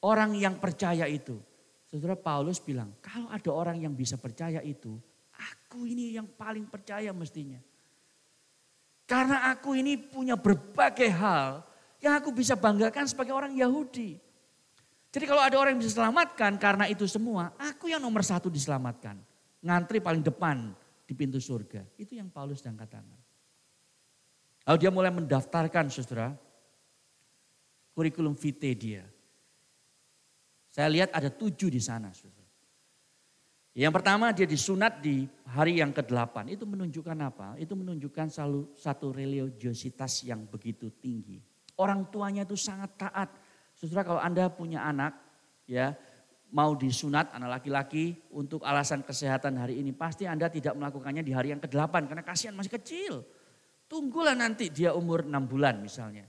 orang 0.00 0.32
yang 0.32 0.56
percaya 0.56 1.04
itu. 1.04 1.36
Saudara 1.86 2.16
Paulus 2.16 2.58
bilang, 2.58 2.96
kalau 3.04 3.28
ada 3.28 3.50
orang 3.52 3.84
yang 3.84 3.92
bisa 3.92 4.16
percaya 4.16 4.64
itu, 4.64 4.96
aku 5.36 5.84
ini 5.84 6.16
yang 6.16 6.26
paling 6.26 6.66
percaya 6.66 7.12
mestinya. 7.12 7.60
Karena 9.06 9.54
aku 9.54 9.78
ini 9.78 9.94
punya 9.94 10.34
berbagai 10.34 11.06
hal 11.14 11.62
yang 12.02 12.18
aku 12.18 12.34
bisa 12.34 12.58
banggakan 12.58 13.06
sebagai 13.06 13.30
orang 13.32 13.54
Yahudi. 13.54 14.18
Jadi 15.14 15.24
kalau 15.24 15.40
ada 15.40 15.56
orang 15.56 15.78
yang 15.78 15.82
bisa 15.86 15.96
selamatkan 15.96 16.58
karena 16.58 16.90
itu 16.90 17.06
semua, 17.06 17.54
aku 17.56 17.88
yang 17.88 18.02
nomor 18.02 18.26
satu 18.26 18.50
diselamatkan. 18.50 19.16
Ngantri 19.62 20.02
paling 20.02 20.20
depan 20.20 20.74
di 21.06 21.14
pintu 21.14 21.38
surga. 21.38 21.86
Itu 21.96 22.18
yang 22.18 22.28
Paulus 22.28 22.60
sedang 22.60 22.76
katakan. 22.76 23.16
Lalu 24.66 24.76
dia 24.82 24.90
mulai 24.90 25.14
mendaftarkan 25.14 25.86
saudara, 25.88 26.34
kurikulum 27.94 28.34
vitae 28.34 28.74
dia. 28.74 29.06
Saya 30.66 30.90
lihat 30.90 31.14
ada 31.14 31.30
tujuh 31.30 31.70
di 31.70 31.78
sana. 31.78 32.10
Saudara. 32.10 32.45
Yang 33.76 33.92
pertama 33.92 34.32
dia 34.32 34.48
disunat 34.48 35.04
di 35.04 35.28
hari 35.52 35.84
yang 35.84 35.92
ke-8. 35.92 36.48
Itu 36.48 36.64
menunjukkan 36.64 37.18
apa? 37.20 37.60
Itu 37.60 37.76
menunjukkan 37.76 38.32
selalu 38.32 38.72
satu 38.72 39.12
religiositas 39.12 40.24
yang 40.24 40.48
begitu 40.48 40.88
tinggi. 40.96 41.44
Orang 41.76 42.08
tuanya 42.08 42.48
itu 42.48 42.56
sangat 42.56 42.96
taat. 42.96 43.28
Saudara 43.76 44.00
kalau 44.00 44.16
Anda 44.24 44.48
punya 44.48 44.80
anak, 44.80 45.12
ya 45.68 45.92
mau 46.48 46.72
disunat 46.72 47.36
anak 47.36 47.60
laki-laki 47.60 48.16
untuk 48.32 48.64
alasan 48.64 49.04
kesehatan 49.04 49.60
hari 49.60 49.84
ini, 49.84 49.92
pasti 49.92 50.24
Anda 50.24 50.48
tidak 50.48 50.72
melakukannya 50.72 51.20
di 51.20 51.36
hari 51.36 51.52
yang 51.52 51.60
ke-8 51.60 52.08
karena 52.08 52.24
kasihan 52.24 52.56
masih 52.56 52.80
kecil. 52.80 53.28
Tunggulah 53.92 54.32
nanti 54.32 54.72
dia 54.72 54.96
umur 54.96 55.28
6 55.28 55.36
bulan 55.44 55.84
misalnya. 55.84 56.24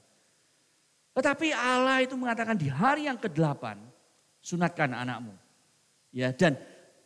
Tetapi 1.15 1.55
Allah 1.55 2.03
itu 2.03 2.19
mengatakan 2.19 2.60
di 2.60 2.67
hari 2.67 3.07
yang 3.07 3.15
ke-8, 3.15 3.79
sunatkan 4.43 4.91
anakmu. 4.91 5.31
Ya, 6.12 6.36
dan 6.36 6.60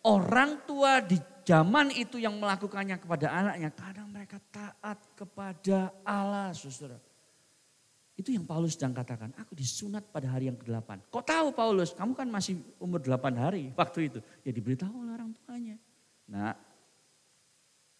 orang 0.05 0.65
tua 0.65 1.01
di 1.01 1.17
zaman 1.45 1.93
itu 1.93 2.21
yang 2.21 2.37
melakukannya 2.37 2.97
kepada 3.01 3.27
anaknya 3.33 3.69
karena 3.73 4.03
mereka 4.05 4.37
taat 4.53 4.99
kepada 5.17 5.93
Allah, 6.05 6.53
Saudara. 6.53 6.97
Itu 8.17 8.29
yang 8.29 8.45
Paulus 8.45 8.77
sedang 8.77 8.93
katakan, 8.93 9.33
aku 9.33 9.57
disunat 9.57 10.05
pada 10.13 10.29
hari 10.29 10.45
yang 10.51 10.59
ke-8. 10.59 11.09
Kok 11.09 11.25
tahu 11.25 11.47
Paulus? 11.57 11.89
Kamu 11.97 12.13
kan 12.13 12.29
masih 12.29 12.61
umur 12.77 13.01
8 13.01 13.17
hari 13.33 13.73
waktu 13.81 14.13
itu. 14.13 14.19
Ya 14.45 14.51
diberitahu 14.53 14.93
oleh 14.93 15.17
orang 15.17 15.33
tuanya. 15.33 15.75
Nah, 16.29 16.53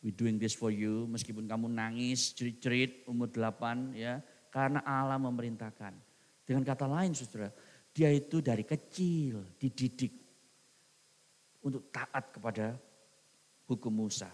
we 0.06 0.14
doing 0.14 0.38
this 0.38 0.54
for 0.54 0.70
you 0.70 1.10
meskipun 1.10 1.50
kamu 1.50 1.74
nangis, 1.74 2.38
cerit-cerit 2.38 3.10
umur 3.10 3.34
8 3.34 3.98
ya. 3.98 4.22
Karena 4.54 4.86
Allah 4.86 5.18
memerintahkan. 5.18 5.96
Dengan 6.46 6.68
kata 6.68 6.86
lain 6.86 7.16
saudara, 7.18 7.50
dia 7.90 8.12
itu 8.14 8.44
dari 8.46 8.62
kecil 8.62 9.58
dididik 9.58 10.21
untuk 11.62 11.90
taat 11.94 12.34
kepada 12.34 12.76
hukum 13.70 13.94
Musa, 14.06 14.30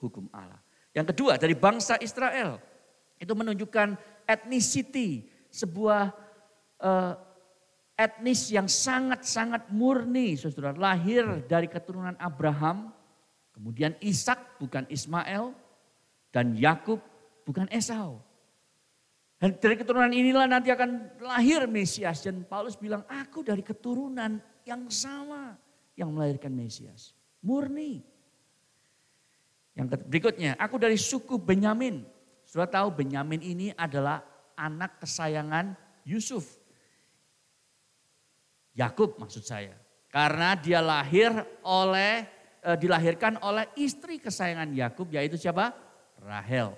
hukum 0.00 0.26
Allah. 0.32 0.60
Yang 0.90 1.14
kedua 1.14 1.38
dari 1.38 1.54
bangsa 1.54 2.00
Israel 2.02 2.58
itu 3.20 3.32
menunjukkan 3.36 3.94
ethnicity, 4.26 5.28
sebuah 5.52 6.10
uh, 6.80 7.14
etnis 7.94 8.48
yang 8.48 8.64
sangat-sangat 8.64 9.68
murni, 9.68 10.34
saudara. 10.40 10.72
Lahir 10.72 11.44
dari 11.44 11.68
keturunan 11.68 12.16
Abraham, 12.16 12.88
kemudian 13.52 13.92
Ishak 14.00 14.56
bukan 14.56 14.88
Ismail, 14.88 15.52
dan 16.32 16.56
Yakub 16.56 16.98
bukan 17.44 17.68
Esau. 17.68 18.24
Dan 19.40 19.56
dari 19.56 19.76
keturunan 19.76 20.12
inilah 20.12 20.44
nanti 20.44 20.68
akan 20.68 21.16
lahir 21.24 21.64
Mesias. 21.64 22.20
Dan 22.24 22.44
Paulus 22.44 22.76
bilang, 22.76 23.04
aku 23.08 23.40
dari 23.40 23.64
keturunan 23.64 24.36
yang 24.68 24.84
sama 24.92 25.56
yang 26.00 26.16
melahirkan 26.16 26.48
Mesias. 26.48 27.12
Murni. 27.44 28.00
Yang 29.76 30.00
berikutnya, 30.08 30.56
aku 30.56 30.80
dari 30.80 30.96
suku 30.96 31.36
Benyamin. 31.36 32.02
Sudah 32.48 32.66
tahu 32.66 32.90
Benyamin 33.04 33.44
ini 33.44 33.66
adalah 33.76 34.24
anak 34.56 35.04
kesayangan 35.04 35.76
Yusuf. 36.08 36.58
Yakub 38.74 39.20
maksud 39.20 39.44
saya. 39.44 39.76
Karena 40.10 40.58
dia 40.58 40.82
lahir 40.82 41.30
oleh 41.62 42.26
eh, 42.64 42.76
dilahirkan 42.80 43.38
oleh 43.44 43.70
istri 43.78 44.18
kesayangan 44.18 44.72
Yakub 44.74 45.06
yaitu 45.14 45.38
siapa? 45.38 45.70
Rahel. 46.18 46.74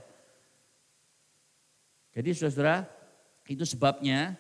Jadi 2.12 2.28
Saudara, 2.36 2.84
itu 3.48 3.64
sebabnya 3.64 4.36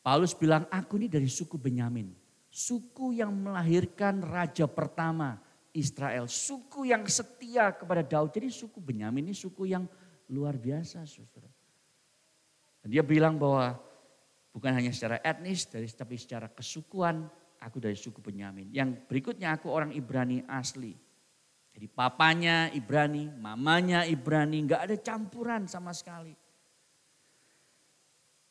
Paulus 0.00 0.30
bilang 0.34 0.66
aku 0.70 0.98
ini 1.02 1.10
dari 1.10 1.26
suku 1.26 1.58
Benyamin. 1.58 2.21
Suku 2.52 3.16
yang 3.16 3.32
melahirkan 3.32 4.20
raja 4.20 4.68
pertama 4.68 5.40
Israel. 5.72 6.28
Suku 6.28 6.84
yang 6.84 7.08
setia 7.08 7.72
kepada 7.72 8.04
Daud. 8.04 8.28
Jadi 8.28 8.52
suku 8.52 8.76
Benyamin 8.76 9.32
ini 9.32 9.34
suku 9.34 9.72
yang 9.72 9.88
luar 10.28 10.60
biasa 10.60 11.00
saudara. 11.08 11.48
Dia 12.84 13.00
bilang 13.00 13.40
bahwa 13.40 13.80
bukan 14.52 14.68
hanya 14.68 14.92
secara 14.92 15.16
etnis, 15.24 15.64
tapi 15.96 16.20
secara 16.20 16.52
kesukuan, 16.52 17.24
aku 17.56 17.80
dari 17.80 17.96
suku 17.96 18.20
Benyamin. 18.20 18.68
Yang 18.68 19.00
berikutnya 19.08 19.56
aku 19.56 19.72
orang 19.72 19.96
Ibrani 19.96 20.44
asli. 20.44 20.92
Jadi 21.72 21.88
papanya 21.88 22.68
Ibrani, 22.68 23.32
mamanya 23.32 24.04
Ibrani, 24.04 24.60
nggak 24.68 24.82
ada 24.92 24.96
campuran 25.00 25.64
sama 25.64 25.96
sekali. 25.96 26.36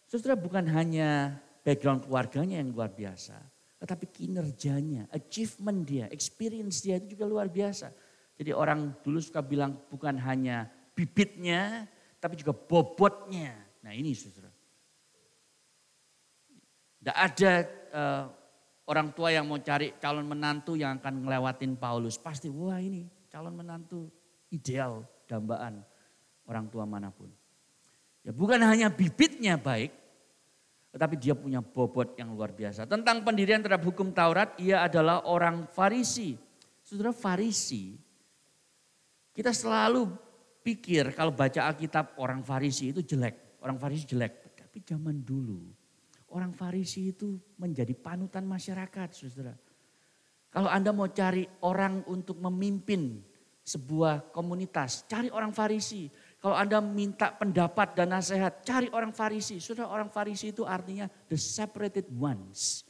Saudara 0.10 0.34
bukan 0.34 0.66
hanya 0.74 1.38
background 1.62 2.10
keluarganya 2.10 2.58
yang 2.58 2.74
luar 2.74 2.90
biasa, 2.90 3.38
tetapi 3.82 4.06
kinerjanya, 4.13 5.10
achievement 5.10 5.82
dia, 5.82 6.06
experience 6.13 6.86
dia 6.86 7.02
itu 7.02 7.17
juga 7.17 7.26
luar 7.26 7.50
biasa. 7.50 7.89
Jadi 8.38 8.54
orang 8.54 8.94
dulu 9.02 9.17
suka 9.17 9.41
bilang 9.41 9.74
bukan 9.89 10.22
hanya 10.22 10.70
bibitnya, 10.94 11.89
tapi 12.22 12.38
juga 12.38 12.54
bobotnya. 12.54 13.58
Nah 13.82 13.89
ini 13.98 14.13
saudara. 14.13 14.54
Tidak 17.02 17.17
ada 17.17 17.52
uh, 17.89 18.24
orang 18.86 19.10
tua 19.17 19.34
yang 19.34 19.50
mau 19.50 19.58
cari 19.58 19.98
calon 19.98 20.30
menantu 20.30 20.78
yang 20.78 21.02
akan 21.02 21.26
ngelewatin 21.26 21.74
Paulus. 21.74 22.22
Pasti 22.22 22.54
wah 22.54 22.78
ini 22.78 23.10
calon 23.34 23.58
menantu 23.58 24.06
ideal 24.54 25.10
dambaan 25.26 25.82
orang 26.46 26.70
tua 26.70 26.86
mana 26.86 27.10
pun. 27.10 27.34
Ya 28.22 28.30
bukan 28.30 28.62
hanya 28.62 28.94
bibitnya 28.94 29.58
baik, 29.58 29.89
tetapi 30.91 31.15
dia 31.15 31.32
punya 31.32 31.63
bobot 31.63 32.19
yang 32.19 32.36
luar 32.36 32.51
biasa. 32.51 32.84
Tentang 32.84 33.23
pendirian 33.23 33.63
terhadap 33.63 33.88
hukum 33.88 34.12
Taurat, 34.12 34.51
ia 34.60 34.84
adalah 34.84 35.23
orang 35.23 35.65
Farisi. 35.71 36.36
Saudara 36.84 37.15
Farisi, 37.15 37.95
kita 39.32 39.56
selalu 39.56 40.12
pikir 40.62 41.15
kalau 41.15 41.32
baca 41.32 41.71
Alkitab 41.71 42.19
orang 42.19 42.43
Farisi 42.43 42.91
itu 42.91 42.99
jelek. 42.99 43.63
Orang 43.63 43.80
Farisi 43.80 44.04
jelek. 44.04 44.51
Tapi 44.60 44.84
zaman 44.84 45.23
dulu 45.23 45.82
orang 46.32 46.56
Farisi 46.56 47.12
itu 47.12 47.39
menjadi 47.60 47.91
panutan 47.95 48.47
masyarakat 48.47 49.08
saudara. 49.12 49.56
Kalau 50.51 50.67
Anda 50.67 50.91
mau 50.91 51.08
cari 51.08 51.47
orang 51.63 52.04
untuk 52.12 52.39
memimpin 52.39 53.23
sebuah 53.63 54.36
komunitas, 54.36 55.08
cari 55.08 55.32
orang 55.32 55.56
Farisi. 55.56 56.12
Kalau 56.41 56.58
Anda 56.58 56.82
minta 56.82 57.30
pendapat 57.30 57.93
dan 57.93 58.17
nasihat, 58.17 58.65
cari 58.65 58.89
orang 58.89 59.13
Farisi. 59.13 59.62
Sudah 59.62 59.86
orang 59.86 60.10
Farisi 60.10 60.49
itu 60.49 60.65
artinya 60.65 61.06
the 61.30 61.38
separated 61.38 62.10
ones. 62.10 62.82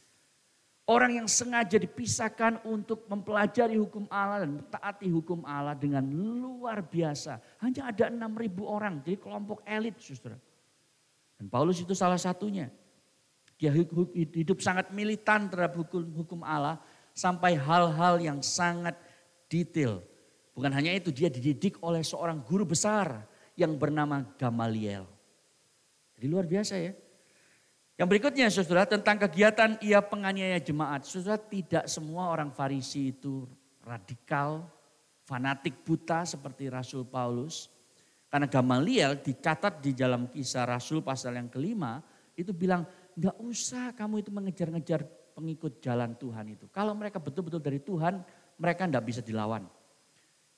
Orang 0.88 1.14
yang 1.14 1.28
sengaja 1.28 1.76
dipisahkan 1.76 2.64
untuk 2.64 3.04
mempelajari 3.12 3.76
hukum 3.76 4.08
Allah 4.08 4.48
dan 4.48 4.64
taati 4.72 5.06
hukum 5.12 5.44
Allah 5.44 5.76
dengan 5.76 6.02
luar 6.10 6.80
biasa. 6.80 7.38
Hanya 7.60 7.92
ada 7.92 8.08
6 8.08 8.18
ribu 8.40 8.66
orang, 8.66 9.04
jadi 9.04 9.20
kelompok 9.20 9.60
elit 9.68 10.00
saudara. 10.00 10.40
Dan 11.36 11.46
Paulus 11.52 11.78
itu 11.78 11.92
salah 11.92 12.18
satunya. 12.18 12.72
Dia 13.60 13.70
hidup 13.70 14.58
sangat 14.64 14.90
militan 14.90 15.46
terhadap 15.52 15.76
hukum, 15.76 16.02
hukum 16.24 16.40
Allah 16.42 16.80
sampai 17.14 17.54
hal-hal 17.54 18.18
yang 18.18 18.40
sangat 18.42 18.98
detail. 19.46 20.02
Bukan 20.56 20.72
hanya 20.72 20.90
itu, 20.96 21.14
dia 21.14 21.30
dididik 21.30 21.78
oleh 21.84 22.02
seorang 22.02 22.42
guru 22.42 22.66
besar 22.66 23.28
yang 23.56 23.76
bernama 23.76 24.24
Gamaliel. 24.40 25.04
Jadi 26.16 26.26
luar 26.28 26.46
biasa 26.46 26.74
ya. 26.78 26.92
Yang 28.00 28.08
berikutnya 28.08 28.46
saudara 28.48 28.88
tentang 28.88 29.20
kegiatan 29.20 29.76
ia 29.84 30.00
penganiaya 30.00 30.58
jemaat. 30.58 31.04
Saudara 31.04 31.36
tidak 31.38 31.84
semua 31.86 32.32
orang 32.32 32.50
Farisi 32.50 33.12
itu 33.12 33.44
radikal, 33.84 34.64
fanatik 35.28 35.84
buta 35.84 36.24
seperti 36.24 36.72
Rasul 36.72 37.04
Paulus. 37.04 37.68
Karena 38.32 38.48
Gamaliel 38.48 39.20
dicatat 39.20 39.84
di 39.84 39.92
dalam 39.92 40.24
kisah 40.32 40.64
Rasul 40.64 41.04
pasal 41.04 41.36
yang 41.36 41.52
kelima, 41.52 42.00
itu 42.32 42.48
bilang 42.56 42.88
enggak 43.12 43.36
usah 43.44 43.92
kamu 43.92 44.24
itu 44.24 44.30
mengejar-ngejar 44.32 45.04
pengikut 45.36 45.84
jalan 45.84 46.16
Tuhan 46.16 46.56
itu. 46.56 46.64
Kalau 46.72 46.96
mereka 46.96 47.20
betul-betul 47.20 47.60
dari 47.60 47.76
Tuhan, 47.76 48.24
mereka 48.56 48.88
enggak 48.88 49.04
bisa 49.04 49.20
dilawan. 49.20 49.68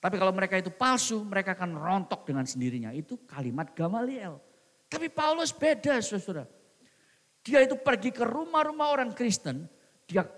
Tapi 0.05 0.21
kalau 0.21 0.37
mereka 0.37 0.61
itu 0.61 0.69
palsu, 0.69 1.25
mereka 1.25 1.57
akan 1.57 1.81
rontok 1.81 2.29
dengan 2.29 2.45
sendirinya. 2.45 2.93
Itu 2.93 3.25
kalimat 3.25 3.73
Gamaliel. 3.73 4.37
Tapi 4.85 5.09
Paulus 5.09 5.49
beda, 5.49 5.97
saudara. 6.05 6.45
Dia 7.41 7.65
itu 7.65 7.73
pergi 7.81 8.13
ke 8.13 8.21
rumah-rumah 8.21 8.93
orang 8.93 9.17
Kristen, 9.17 9.65
dia 10.05 10.29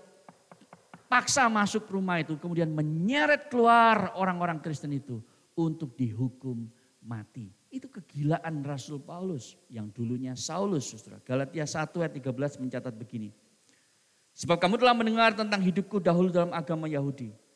paksa 1.11 1.51
masuk 1.51 1.83
rumah 1.91 2.23
itu, 2.23 2.39
kemudian 2.39 2.71
menyeret 2.71 3.51
keluar 3.51 4.15
orang-orang 4.15 4.63
Kristen 4.63 4.95
itu 4.95 5.19
untuk 5.59 5.99
dihukum 5.99 6.71
mati. 7.03 7.51
Itu 7.67 7.91
kegilaan 7.91 8.63
Rasul 8.63 9.03
Paulus 9.03 9.59
yang 9.67 9.91
dulunya 9.91 10.31
Saulus, 10.39 10.95
saudara. 10.95 11.19
Galatia 11.27 11.67
1 11.67 11.91
ayat 12.07 12.15
13 12.15 12.63
mencatat 12.63 12.95
begini. 12.95 13.35
Sebab 14.31 14.63
kamu 14.63 14.79
telah 14.79 14.95
mendengar 14.95 15.35
tentang 15.35 15.59
hidupku 15.59 15.99
dahulu 15.99 16.31
dalam 16.31 16.55
agama 16.55 16.87
Yahudi. 16.87 17.46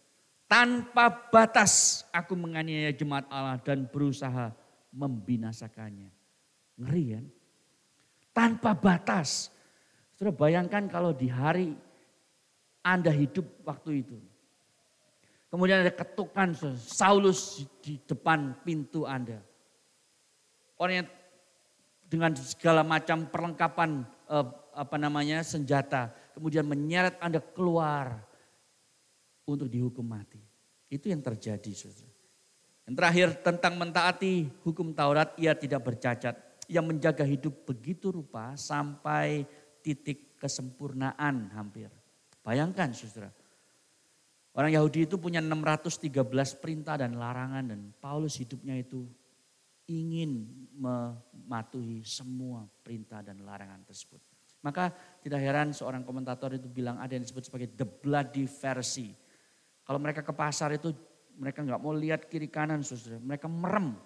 Tanpa 0.52 1.08
batas 1.32 2.04
aku 2.12 2.36
menganiaya 2.36 2.92
jemaat 2.92 3.24
Allah 3.32 3.56
dan 3.64 3.88
berusaha 3.88 4.52
membinasakannya. 4.92 6.12
Ngeri 6.76 7.06
kan? 7.16 7.26
tanpa 8.36 8.76
batas. 8.76 9.52
Saudara 10.16 10.36
bayangkan 10.36 10.88
kalau 10.88 11.12
di 11.12 11.28
hari 11.28 11.76
Anda 12.82 13.14
hidup 13.14 13.46
waktu 13.64 14.04
itu. 14.04 14.18
Kemudian 15.52 15.84
ada 15.84 15.92
ketukan 15.92 16.56
Saulus 16.80 17.68
di 17.84 18.00
depan 18.08 18.56
pintu 18.64 19.04
Anda. 19.04 19.44
Orang 20.80 21.04
yang 21.04 21.10
dengan 22.08 22.32
segala 22.40 22.82
macam 22.88 23.28
perlengkapan 23.28 24.08
eh, 24.32 24.48
apa 24.72 24.96
namanya 24.96 25.44
senjata, 25.44 26.16
kemudian 26.32 26.64
menyeret 26.64 27.20
Anda 27.20 27.44
keluar 27.44 28.24
untuk 29.46 29.68
dihukum 29.68 30.06
mati. 30.06 30.40
Itu 30.92 31.08
yang 31.08 31.24
terjadi, 31.24 31.72
saudara. 31.72 32.12
Yang 32.88 32.96
terakhir 32.98 33.28
tentang 33.46 33.74
mentaati 33.80 34.50
hukum 34.68 34.92
Taurat, 34.92 35.32
ia 35.40 35.56
tidak 35.56 35.88
bercacat 35.88 36.36
yang 36.72 36.88
menjaga 36.88 37.24
hidup 37.28 37.68
begitu 37.68 38.12
rupa 38.12 38.56
sampai 38.56 39.44
titik 39.84 40.36
kesempurnaan 40.40 41.52
hampir. 41.54 41.92
Bayangkan 42.42 42.92
saudara. 42.96 43.30
Orang 44.52 44.76
Yahudi 44.76 45.08
itu 45.08 45.16
punya 45.16 45.40
613 45.40 46.12
perintah 46.60 47.00
dan 47.00 47.16
larangan 47.16 47.72
dan 47.72 47.96
Paulus 48.04 48.36
hidupnya 48.36 48.76
itu 48.76 49.08
ingin 49.88 50.48
mematuhi 50.76 52.04
semua 52.04 52.68
perintah 52.84 53.24
dan 53.24 53.40
larangan 53.48 53.80
tersebut. 53.88 54.20
Maka 54.62 54.94
tidak 55.24 55.40
heran 55.42 55.72
seorang 55.74 56.04
komentator 56.06 56.54
itu 56.54 56.68
bilang 56.70 57.00
ada 57.00 57.16
yang 57.16 57.24
disebut 57.24 57.48
sebagai 57.48 57.70
the 57.74 57.88
bloody 57.88 58.46
versi. 58.46 59.16
Kalau 59.92 60.00
mereka 60.00 60.24
ke 60.24 60.32
pasar 60.32 60.72
itu 60.72 60.96
mereka 61.36 61.60
nggak 61.68 61.82
mau 61.84 61.92
lihat 61.92 62.32
kiri 62.32 62.48
kanan 62.48 62.80
saudara. 62.80 63.20
Mereka 63.20 63.52
merem 63.52 64.00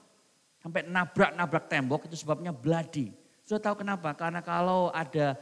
Sampai 0.66 0.82
nabrak-nabrak 0.82 1.70
tembok 1.70 2.10
itu 2.10 2.18
sebabnya 2.18 2.50
bloody. 2.50 3.14
Sudah 3.46 3.62
tahu 3.70 3.86
kenapa? 3.86 4.18
Karena 4.18 4.42
kalau 4.42 4.90
ada 4.90 5.38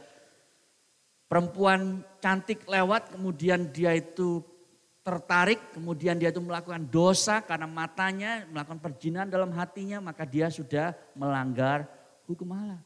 perempuan 1.24 2.04
cantik 2.20 2.68
lewat 2.68 3.16
kemudian 3.16 3.72
dia 3.72 3.96
itu 3.96 4.44
tertarik, 5.00 5.72
kemudian 5.72 6.20
dia 6.20 6.28
itu 6.28 6.44
melakukan 6.44 6.92
dosa 6.92 7.40
karena 7.40 7.64
matanya 7.64 8.44
melakukan 8.52 8.84
perjinan 8.84 9.32
dalam 9.32 9.48
hatinya, 9.56 10.04
maka 10.04 10.28
dia 10.28 10.52
sudah 10.52 10.92
melanggar 11.16 11.88
hukum 12.28 12.52
Allah. 12.52 12.84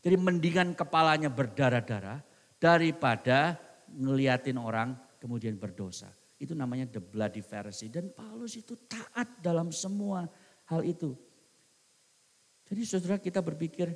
Jadi 0.00 0.16
mendingan 0.16 0.72
kepalanya 0.72 1.28
berdarah-darah 1.28 2.24
daripada 2.56 3.60
ngeliatin 3.92 4.56
orang 4.56 4.96
kemudian 5.20 5.60
berdosa. 5.60 6.08
Itu 6.42 6.58
namanya 6.58 6.90
the 6.90 6.98
bloody 6.98 7.38
Pharisee. 7.38 7.86
Dan 7.86 8.10
Paulus 8.10 8.58
itu 8.58 8.74
taat 8.90 9.38
dalam 9.38 9.70
semua 9.70 10.26
hal 10.66 10.82
itu. 10.82 11.14
Jadi 12.66 12.82
saudara 12.82 13.22
kita 13.22 13.38
berpikir, 13.38 13.94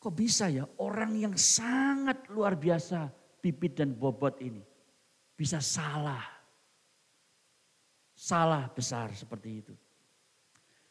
kok 0.00 0.14
bisa 0.16 0.48
ya 0.48 0.64
orang 0.80 1.12
yang 1.20 1.34
sangat 1.36 2.32
luar 2.32 2.56
biasa 2.56 3.12
bibit 3.44 3.76
dan 3.76 3.92
bobot 3.92 4.40
ini 4.40 4.64
bisa 5.36 5.60
salah. 5.60 6.24
Salah 8.16 8.72
besar 8.72 9.12
seperti 9.12 9.50
itu. 9.60 9.74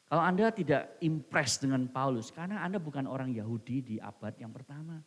Kalau 0.05 0.21
Anda 0.21 0.53
tidak 0.53 1.01
impress 1.01 1.57
dengan 1.57 1.89
Paulus, 1.89 2.29
karena 2.29 2.61
Anda 2.61 2.77
bukan 2.77 3.09
orang 3.09 3.33
Yahudi 3.33 3.81
di 3.81 3.95
abad 3.97 4.37
yang 4.37 4.53
pertama. 4.53 5.01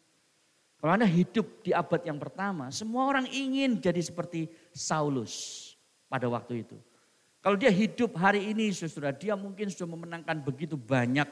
Kalau 0.79 0.95
Anda 0.95 1.11
hidup 1.11 1.67
di 1.67 1.75
abad 1.75 2.07
yang 2.07 2.23
pertama, 2.23 2.71
semua 2.71 3.11
orang 3.11 3.27
ingin 3.35 3.83
jadi 3.83 3.99
seperti 3.99 4.47
Saulus 4.71 5.75
pada 6.07 6.31
waktu 6.31 6.63
itu. 6.63 6.79
Kalau 7.43 7.59
dia 7.59 7.71
hidup 7.71 8.15
hari 8.15 8.51
ini 8.51 8.71
saudara, 8.71 9.11
dia 9.15 9.35
mungkin 9.35 9.71
sudah 9.71 9.91
memenangkan 9.91 10.39
begitu 10.43 10.79
banyak 10.79 11.27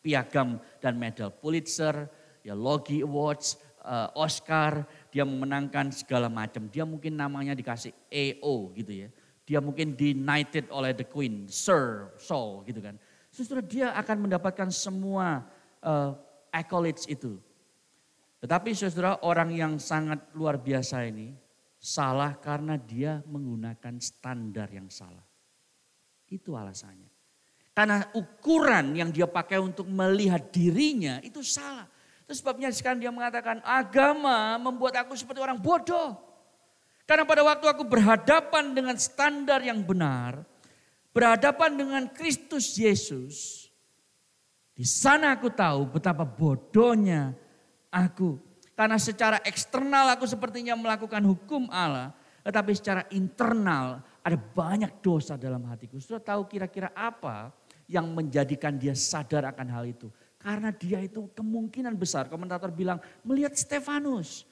piagam 0.00 0.56
dan 0.80 0.96
medal 0.96 1.28
Pulitzer, 1.28 2.08
ya 2.40 2.56
Logie 2.56 3.04
Awards, 3.04 3.60
uh, 3.84 4.08
Oscar, 4.16 4.84
dia 5.12 5.28
memenangkan 5.28 5.92
segala 5.92 6.32
macam. 6.32 6.68
Dia 6.72 6.88
mungkin 6.88 7.20
namanya 7.20 7.52
dikasih 7.52 7.92
AO 8.08 8.72
gitu 8.76 9.06
ya. 9.06 9.08
Dia 9.46 9.62
mungkin 9.62 9.94
diknighted 9.94 10.72
oleh 10.74 10.90
the 10.96 11.06
Queen, 11.06 11.46
Sir, 11.46 12.10
Saul 12.18 12.66
gitu 12.66 12.82
kan. 12.82 12.98
Saudara 13.30 13.62
dia 13.62 13.94
akan 13.94 14.26
mendapatkan 14.26 14.68
semua 14.72 15.46
uh, 15.84 16.16
accolades 16.50 17.06
itu. 17.06 17.38
Tetapi 18.40 18.70
saudara 18.76 19.20
orang 19.24 19.50
yang 19.52 19.72
sangat 19.80 20.32
luar 20.36 20.60
biasa 20.60 21.08
ini 21.08 21.32
salah 21.80 22.36
karena 22.36 22.76
dia 22.76 23.24
menggunakan 23.24 23.96
standar 24.02 24.68
yang 24.68 24.92
salah. 24.92 25.24
Itu 26.28 26.58
alasannya. 26.58 27.08
Karena 27.76 28.08
ukuran 28.16 28.96
yang 28.96 29.12
dia 29.12 29.28
pakai 29.28 29.60
untuk 29.60 29.84
melihat 29.88 30.48
dirinya 30.48 31.20
itu 31.20 31.44
salah. 31.44 31.84
Itu 32.24 32.32
sebabnya 32.34 32.72
sekarang 32.72 32.98
dia 33.04 33.12
mengatakan 33.12 33.60
agama 33.62 34.56
membuat 34.56 35.04
aku 35.04 35.14
seperti 35.14 35.44
orang 35.44 35.60
bodoh. 35.60 36.16
Karena 37.06 37.22
pada 37.22 37.46
waktu 37.46 37.70
aku 37.70 37.86
berhadapan 37.86 38.74
dengan 38.74 38.98
standar 38.98 39.62
yang 39.62 39.78
benar, 39.86 40.42
berhadapan 41.14 41.78
dengan 41.78 42.02
Kristus 42.10 42.74
Yesus, 42.74 43.68
di 44.74 44.82
sana 44.82 45.38
aku 45.38 45.46
tahu 45.54 45.86
betapa 45.86 46.26
bodohnya 46.26 47.30
aku. 47.90 48.38
Karena 48.76 49.00
secara 49.00 49.40
eksternal 49.40 50.12
aku 50.12 50.28
sepertinya 50.28 50.76
melakukan 50.76 51.24
hukum 51.24 51.72
Allah, 51.72 52.12
tetapi 52.44 52.76
secara 52.76 53.08
internal 53.08 54.04
ada 54.20 54.36
banyak 54.36 55.00
dosa 55.00 55.40
dalam 55.40 55.64
hatiku. 55.64 55.96
Sudah 55.96 56.20
tahu 56.20 56.44
kira-kira 56.44 56.92
apa 56.92 57.56
yang 57.88 58.04
menjadikan 58.12 58.76
dia 58.76 58.92
sadar 58.92 59.48
akan 59.48 59.66
hal 59.72 59.88
itu. 59.88 60.12
Karena 60.36 60.70
dia 60.70 61.00
itu 61.02 61.26
kemungkinan 61.32 61.96
besar, 61.96 62.28
komentator 62.28 62.68
bilang, 62.70 63.00
melihat 63.24 63.56
Stefanus. 63.56 64.44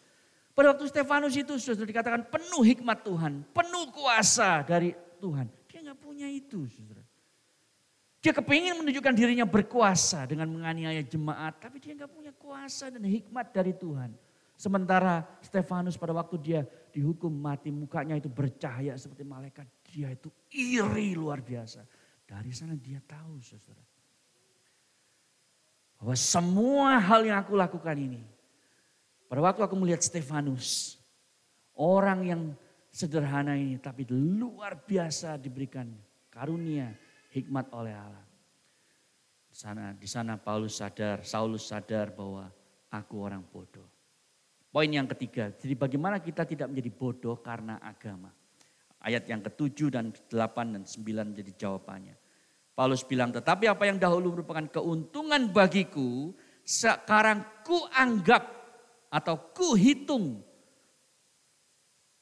Pada 0.56 0.72
waktu 0.72 0.88
Stefanus 0.88 1.36
itu 1.36 1.54
sudah 1.60 1.84
dikatakan 1.86 2.26
penuh 2.32 2.64
hikmat 2.64 3.04
Tuhan, 3.04 3.44
penuh 3.52 3.84
kuasa 3.92 4.64
dari 4.64 4.96
Tuhan. 5.20 5.46
Dia 5.68 5.84
nggak 5.84 6.00
punya 6.00 6.26
itu, 6.26 6.64
saudara. 6.66 7.03
Dia 8.24 8.32
kepingin 8.32 8.80
menunjukkan 8.80 9.12
dirinya 9.12 9.44
berkuasa 9.44 10.24
dengan 10.24 10.48
menganiaya 10.48 11.04
jemaat, 11.04 11.60
tapi 11.60 11.76
dia 11.76 11.92
nggak 11.92 12.08
punya 12.08 12.32
kuasa 12.32 12.88
dan 12.88 13.04
hikmat 13.04 13.52
dari 13.52 13.76
Tuhan. 13.76 14.16
Sementara 14.56 15.28
Stefanus 15.44 16.00
pada 16.00 16.16
waktu 16.16 16.40
dia 16.40 16.60
dihukum 16.88 17.28
mati 17.28 17.68
mukanya 17.68 18.16
itu 18.16 18.32
bercahaya 18.32 18.96
seperti 18.96 19.28
malaikat. 19.28 19.68
Dia 19.92 20.08
itu 20.08 20.32
iri 20.56 21.12
luar 21.12 21.44
biasa. 21.44 21.84
Dari 22.24 22.48
sana 22.56 22.72
dia 22.80 22.96
tahu 23.04 23.44
saudara. 23.44 23.84
Bahwa 26.00 26.16
semua 26.16 26.96
hal 26.96 27.28
yang 27.28 27.36
aku 27.44 27.52
lakukan 27.52 27.92
ini. 27.92 28.24
Pada 29.28 29.44
waktu 29.44 29.68
aku 29.68 29.76
melihat 29.76 30.00
Stefanus. 30.00 30.96
Orang 31.76 32.24
yang 32.24 32.56
sederhana 32.88 33.52
ini 33.52 33.76
tapi 33.76 34.08
luar 34.08 34.80
biasa 34.80 35.36
diberikan 35.36 35.92
karunia 36.32 37.03
hikmat 37.34 37.66
oleh 37.74 37.90
Allah. 37.90 38.26
Di 39.50 39.56
sana, 39.58 39.90
di 39.94 40.06
sana 40.06 40.38
Paulus 40.38 40.78
sadar, 40.78 41.26
Saulus 41.26 41.66
sadar 41.66 42.14
bahwa 42.14 42.46
aku 42.90 43.14
orang 43.18 43.42
bodoh. 43.42 43.86
Poin 44.70 44.90
yang 44.90 45.06
ketiga, 45.06 45.54
jadi 45.54 45.74
bagaimana 45.78 46.18
kita 46.18 46.42
tidak 46.42 46.70
menjadi 46.70 46.90
bodoh 46.90 47.38
karena 47.38 47.78
agama. 47.78 48.30
Ayat 48.98 49.26
yang 49.30 49.42
ketujuh 49.42 49.92
dan 49.92 50.10
delapan 50.26 50.74
dan 50.74 50.82
sembilan 50.82 51.30
menjadi 51.30 51.52
jawabannya. 51.54 52.16
Paulus 52.74 53.06
bilang, 53.06 53.30
tetapi 53.30 53.70
apa 53.70 53.86
yang 53.86 54.02
dahulu 54.02 54.34
merupakan 54.34 54.66
keuntungan 54.66 55.46
bagiku, 55.54 56.34
sekarang 56.66 57.46
ku 57.62 57.78
anggap 57.94 58.50
atau 59.14 59.54
ku 59.54 59.78
hitung 59.78 60.42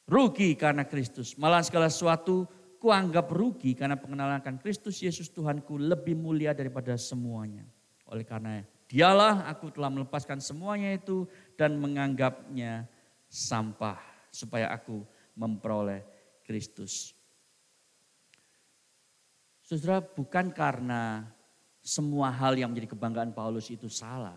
rugi 0.04 0.52
karena 0.52 0.84
Kristus. 0.84 1.40
Malah 1.40 1.64
segala 1.64 1.88
sesuatu 1.88 2.44
ku 2.82 2.90
anggap 2.90 3.30
rugi 3.30 3.78
karena 3.78 3.94
pengenalan 3.94 4.42
akan 4.42 4.58
Kristus 4.58 4.98
Yesus 4.98 5.30
Tuhanku 5.30 5.78
lebih 5.78 6.18
mulia 6.18 6.50
daripada 6.50 6.98
semuanya. 6.98 7.62
Oleh 8.10 8.26
karena 8.26 8.58
Dialah 8.92 9.48
aku 9.48 9.72
telah 9.72 9.88
melepaskan 9.88 10.36
semuanya 10.36 10.92
itu 10.92 11.24
dan 11.56 11.80
menganggapnya 11.80 12.84
sampah 13.24 13.96
supaya 14.28 14.68
aku 14.68 15.00
memperoleh 15.32 16.04
Kristus. 16.44 17.16
Saudara, 19.64 20.04
bukan 20.04 20.52
karena 20.52 21.24
semua 21.80 22.28
hal 22.28 22.52
yang 22.60 22.68
menjadi 22.68 22.92
kebanggaan 22.92 23.32
Paulus 23.32 23.72
itu 23.72 23.88
salah. 23.88 24.36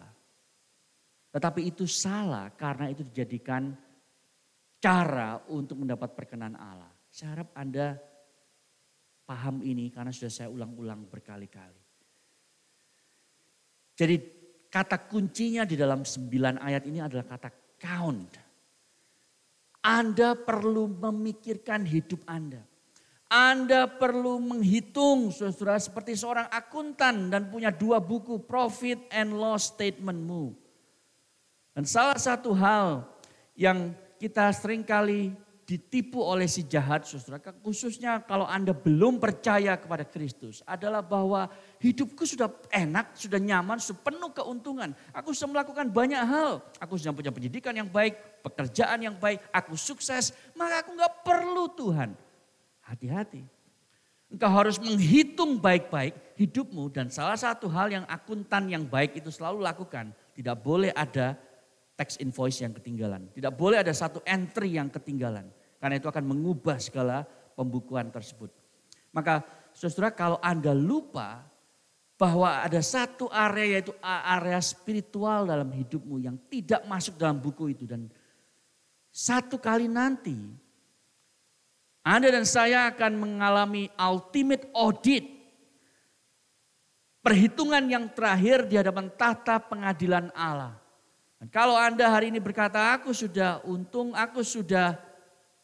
Tetapi 1.36 1.68
itu 1.68 1.84
salah 1.84 2.48
karena 2.56 2.88
itu 2.88 3.04
dijadikan 3.04 3.76
cara 4.80 5.44
untuk 5.52 5.84
mendapat 5.84 6.16
perkenan 6.16 6.56
Allah. 6.56 6.96
Saya 7.12 7.36
harap 7.36 7.52
Anda 7.60 8.00
paham 9.26 9.66
ini 9.66 9.90
karena 9.90 10.14
sudah 10.14 10.32
saya 10.32 10.50
ulang-ulang 10.54 11.10
berkali-kali. 11.10 11.82
Jadi 13.98 14.16
kata 14.70 15.10
kuncinya 15.10 15.66
di 15.66 15.74
dalam 15.74 16.06
sembilan 16.06 16.62
ayat 16.62 16.84
ini 16.86 17.00
adalah 17.02 17.26
kata 17.26 17.50
count. 17.82 18.32
Anda 19.86 20.38
perlu 20.38 20.90
memikirkan 20.90 21.86
hidup 21.86 22.26
Anda. 22.30 22.62
Anda 23.26 23.90
perlu 23.90 24.38
menghitung 24.38 25.34
saudara 25.34 25.82
seperti 25.82 26.14
seorang 26.14 26.46
akuntan 26.54 27.34
dan 27.34 27.50
punya 27.50 27.74
dua 27.74 27.98
buku 27.98 28.46
profit 28.46 29.10
and 29.10 29.34
loss 29.34 29.74
statementmu. 29.74 30.54
Dan 31.74 31.84
salah 31.90 32.16
satu 32.22 32.54
hal 32.54 33.04
yang 33.58 33.92
kita 34.22 34.50
sering 34.56 34.86
kali 34.86 35.34
ditipu 35.66 36.22
oleh 36.22 36.46
si 36.46 36.62
jahat 36.70 37.10
saudara, 37.10 37.42
khususnya 37.66 38.22
kalau 38.22 38.46
Anda 38.46 38.70
belum 38.70 39.18
percaya 39.18 39.74
kepada 39.82 40.06
Kristus 40.06 40.62
adalah 40.62 41.02
bahwa 41.02 41.50
hidupku 41.82 42.22
sudah 42.22 42.54
enak, 42.70 43.18
sudah 43.18 43.42
nyaman, 43.42 43.82
sudah 43.82 43.98
penuh 44.06 44.30
keuntungan. 44.30 44.94
Aku 45.10 45.34
sudah 45.34 45.58
melakukan 45.58 45.90
banyak 45.90 46.22
hal. 46.22 46.62
Aku 46.78 47.02
sudah 47.02 47.18
punya 47.18 47.34
pendidikan 47.34 47.74
yang 47.74 47.90
baik, 47.90 48.46
pekerjaan 48.46 49.02
yang 49.02 49.18
baik, 49.18 49.42
aku 49.50 49.74
sukses, 49.74 50.38
maka 50.54 50.86
aku 50.86 50.94
nggak 50.94 51.14
perlu 51.26 51.66
Tuhan. 51.74 52.14
Hati-hati. 52.86 53.42
Engkau 54.30 54.52
harus 54.54 54.78
menghitung 54.78 55.58
baik-baik 55.58 56.14
hidupmu 56.38 56.94
dan 56.94 57.10
salah 57.10 57.38
satu 57.38 57.66
hal 57.70 57.90
yang 57.90 58.06
akuntan 58.06 58.70
yang 58.70 58.86
baik 58.86 59.18
itu 59.18 59.34
selalu 59.34 59.66
lakukan. 59.66 60.14
Tidak 60.36 60.58
boleh 60.62 60.94
ada 60.94 61.40
tax 61.96 62.20
invoice 62.20 62.62
yang 62.62 62.76
ketinggalan. 62.76 63.32
Tidak 63.32 63.52
boleh 63.56 63.82
ada 63.82 63.92
satu 63.96 64.20
entry 64.28 64.76
yang 64.76 64.92
ketinggalan. 64.92 65.48
Karena 65.80 65.96
itu 65.98 66.08
akan 66.08 66.24
mengubah 66.24 66.80
segala 66.80 67.24
pembukuan 67.56 68.12
tersebut. 68.12 68.52
Maka 69.16 69.44
saudara 69.72 70.12
kalau 70.12 70.38
Anda 70.44 70.76
lupa 70.76 71.48
bahwa 72.16 72.64
ada 72.64 72.80
satu 72.80 73.28
area 73.28 73.80
yaitu 73.80 73.92
area 74.04 74.60
spiritual 74.64 75.48
dalam 75.48 75.68
hidupmu 75.68 76.16
yang 76.20 76.36
tidak 76.48 76.84
masuk 76.88 77.20
dalam 77.20 77.40
buku 77.40 77.76
itu. 77.76 77.84
Dan 77.84 78.08
satu 79.12 79.60
kali 79.60 79.88
nanti 79.92 80.36
anda 82.06 82.30
dan 82.30 82.46
saya 82.46 82.94
akan 82.94 83.18
mengalami 83.18 83.90
ultimate 83.98 84.70
audit. 84.78 85.26
Perhitungan 87.26 87.82
yang 87.90 88.06
terakhir 88.14 88.70
di 88.70 88.78
hadapan 88.78 89.10
tata 89.10 89.58
pengadilan 89.58 90.30
Allah. 90.38 90.78
Dan 91.40 91.48
kalau 91.52 91.76
Anda 91.76 92.08
hari 92.08 92.32
ini 92.32 92.40
berkata, 92.40 92.96
aku 92.96 93.12
sudah 93.12 93.60
untung, 93.68 94.16
aku 94.16 94.42
sudah 94.42 94.96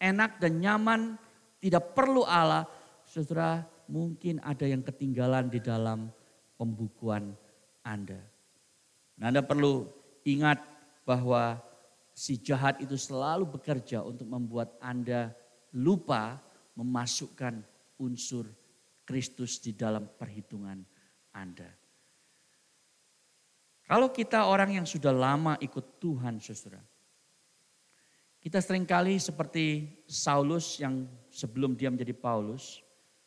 enak 0.02 0.42
dan 0.42 0.60
nyaman, 0.60 1.16
tidak 1.64 1.96
perlu 1.96 2.28
Allah. 2.28 2.68
Saudara, 3.08 3.64
mungkin 3.88 4.40
ada 4.44 4.68
yang 4.68 4.84
ketinggalan 4.84 5.48
di 5.48 5.60
dalam 5.64 6.12
pembukuan 6.60 7.36
Anda. 7.84 8.20
Nah, 9.20 9.30
Anda 9.32 9.44
perlu 9.46 9.88
ingat 10.28 10.60
bahwa 11.06 11.60
si 12.12 12.38
jahat 12.40 12.80
itu 12.84 12.98
selalu 13.00 13.48
bekerja 13.48 14.04
untuk 14.04 14.28
membuat 14.28 14.76
Anda 14.84 15.32
lupa 15.76 16.40
memasukkan 16.76 17.64
unsur 18.02 18.48
Kristus 19.08 19.60
di 19.60 19.76
dalam 19.76 20.08
perhitungan 20.08 20.80
Anda. 21.36 21.68
Kalau 23.92 24.08
kita 24.08 24.48
orang 24.48 24.80
yang 24.80 24.88
sudah 24.88 25.12
lama 25.12 25.60
ikut 25.60 26.00
Tuhan, 26.00 26.40
saudara, 26.40 26.80
kita 28.40 28.64
sering 28.64 28.88
kali 28.88 29.20
seperti 29.20 29.84
Saulus 30.08 30.80
yang 30.80 31.12
sebelum 31.28 31.76
dia 31.76 31.92
menjadi 31.92 32.16
Paulus, 32.16 32.80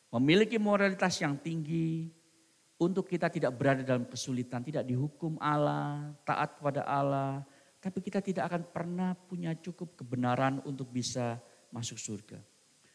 memiliki 0.09 0.57
moralitas 0.57 1.21
yang 1.21 1.37
tinggi, 1.37 2.09
untuk 2.81 3.07
kita 3.07 3.29
tidak 3.29 3.53
berada 3.55 3.85
dalam 3.85 4.09
kesulitan, 4.09 4.65
tidak 4.65 4.89
dihukum 4.89 5.37
Allah, 5.37 6.17
taat 6.27 6.57
kepada 6.57 6.83
Allah, 6.89 7.45
tapi 7.79 8.01
kita 8.01 8.25
tidak 8.25 8.49
akan 8.49 8.63
pernah 8.73 9.13
punya 9.15 9.53
cukup 9.61 9.95
kebenaran 10.01 10.65
untuk 10.65 10.89
bisa 10.89 11.39
masuk 11.71 12.01
surga. 12.01 12.41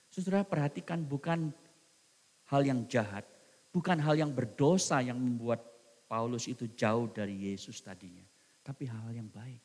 Saudara 0.09 0.41
perhatikan 0.41 1.05
bukan 1.05 1.53
hal 2.49 2.61
yang 2.65 2.89
jahat, 2.89 3.23
bukan 3.69 4.01
hal 4.01 4.17
yang 4.17 4.33
berdosa 4.33 5.05
yang 5.05 5.21
membuat 5.21 5.61
Paulus 6.09 6.49
itu 6.49 6.65
jauh 6.73 7.05
dari 7.13 7.53
Yesus 7.53 7.77
tadinya, 7.85 8.25
tapi 8.65 8.89
hal-hal 8.89 9.13
yang 9.13 9.29
baik. 9.29 9.61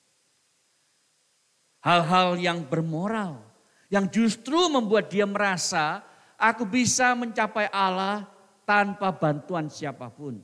Hal-hal 1.80 2.36
yang 2.36 2.60
bermoral, 2.68 3.40
yang 3.88 4.04
justru 4.12 4.68
membuat 4.68 5.08
dia 5.08 5.24
merasa 5.24 6.04
aku 6.36 6.68
bisa 6.68 7.16
mencapai 7.16 7.72
Allah 7.72 8.28
tanpa 8.68 9.08
bantuan 9.16 9.72
siapa 9.72 10.12
pun. 10.12 10.40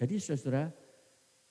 Jadi 0.00 0.16
saudara, 0.16 0.72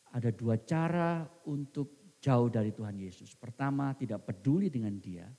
ada 0.09 0.29
dua 0.33 0.57
cara 0.57 1.21
untuk 1.45 2.17
jauh 2.17 2.49
dari 2.49 2.73
Tuhan 2.73 2.97
Yesus. 2.97 3.37
Pertama, 3.37 3.93
tidak 3.93 4.25
peduli 4.25 4.73
dengan 4.73 4.97
dia. 4.97 5.29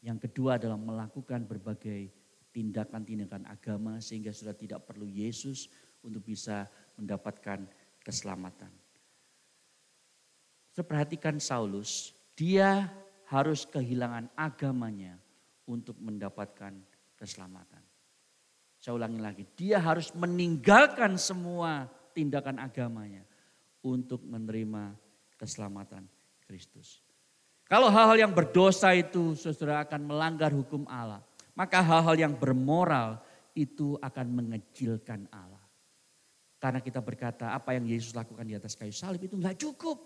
Yang 0.00 0.30
kedua 0.30 0.56
adalah 0.56 0.80
melakukan 0.80 1.44
berbagai 1.44 2.08
tindakan-tindakan 2.56 3.46
agama 3.46 4.00
sehingga 4.00 4.32
sudah 4.32 4.56
tidak 4.56 4.88
perlu 4.88 5.04
Yesus 5.06 5.68
untuk 6.00 6.24
bisa 6.24 6.68
mendapatkan 6.96 7.64
keselamatan. 8.00 8.72
Seperhatikan 10.70 11.36
Saulus, 11.42 12.14
dia 12.38 12.88
harus 13.28 13.66
kehilangan 13.68 14.32
agamanya 14.38 15.18
untuk 15.68 15.98
mendapatkan 16.00 16.72
keselamatan. 17.18 17.82
Saya 18.80 18.96
ulangi 18.96 19.20
lagi, 19.20 19.44
dia 19.54 19.76
harus 19.76 20.08
meninggalkan 20.16 21.20
semua 21.20 21.84
tindakan 22.16 22.58
agamanya 22.64 23.22
untuk 23.84 24.24
menerima 24.24 24.96
keselamatan 25.36 26.08
Kristus. 26.48 27.04
Kalau 27.70 27.86
hal-hal 27.86 28.26
yang 28.26 28.32
berdosa 28.34 28.90
itu 28.96 29.38
saudara 29.38 29.86
akan 29.86 30.10
melanggar 30.10 30.50
hukum 30.50 30.88
Allah. 30.90 31.22
Maka 31.54 31.84
hal-hal 31.84 32.16
yang 32.16 32.34
bermoral 32.34 33.20
itu 33.52 34.00
akan 34.00 34.26
mengecilkan 34.32 35.28
Allah. 35.28 35.59
Karena 36.60 36.84
kita 36.84 37.00
berkata 37.00 37.56
apa 37.56 37.72
yang 37.72 37.88
Yesus 37.88 38.12
lakukan 38.12 38.44
di 38.44 38.52
atas 38.52 38.76
kayu 38.76 38.92
salib 38.92 39.24
itu 39.24 39.34
nggak 39.34 39.56
cukup. 39.56 39.98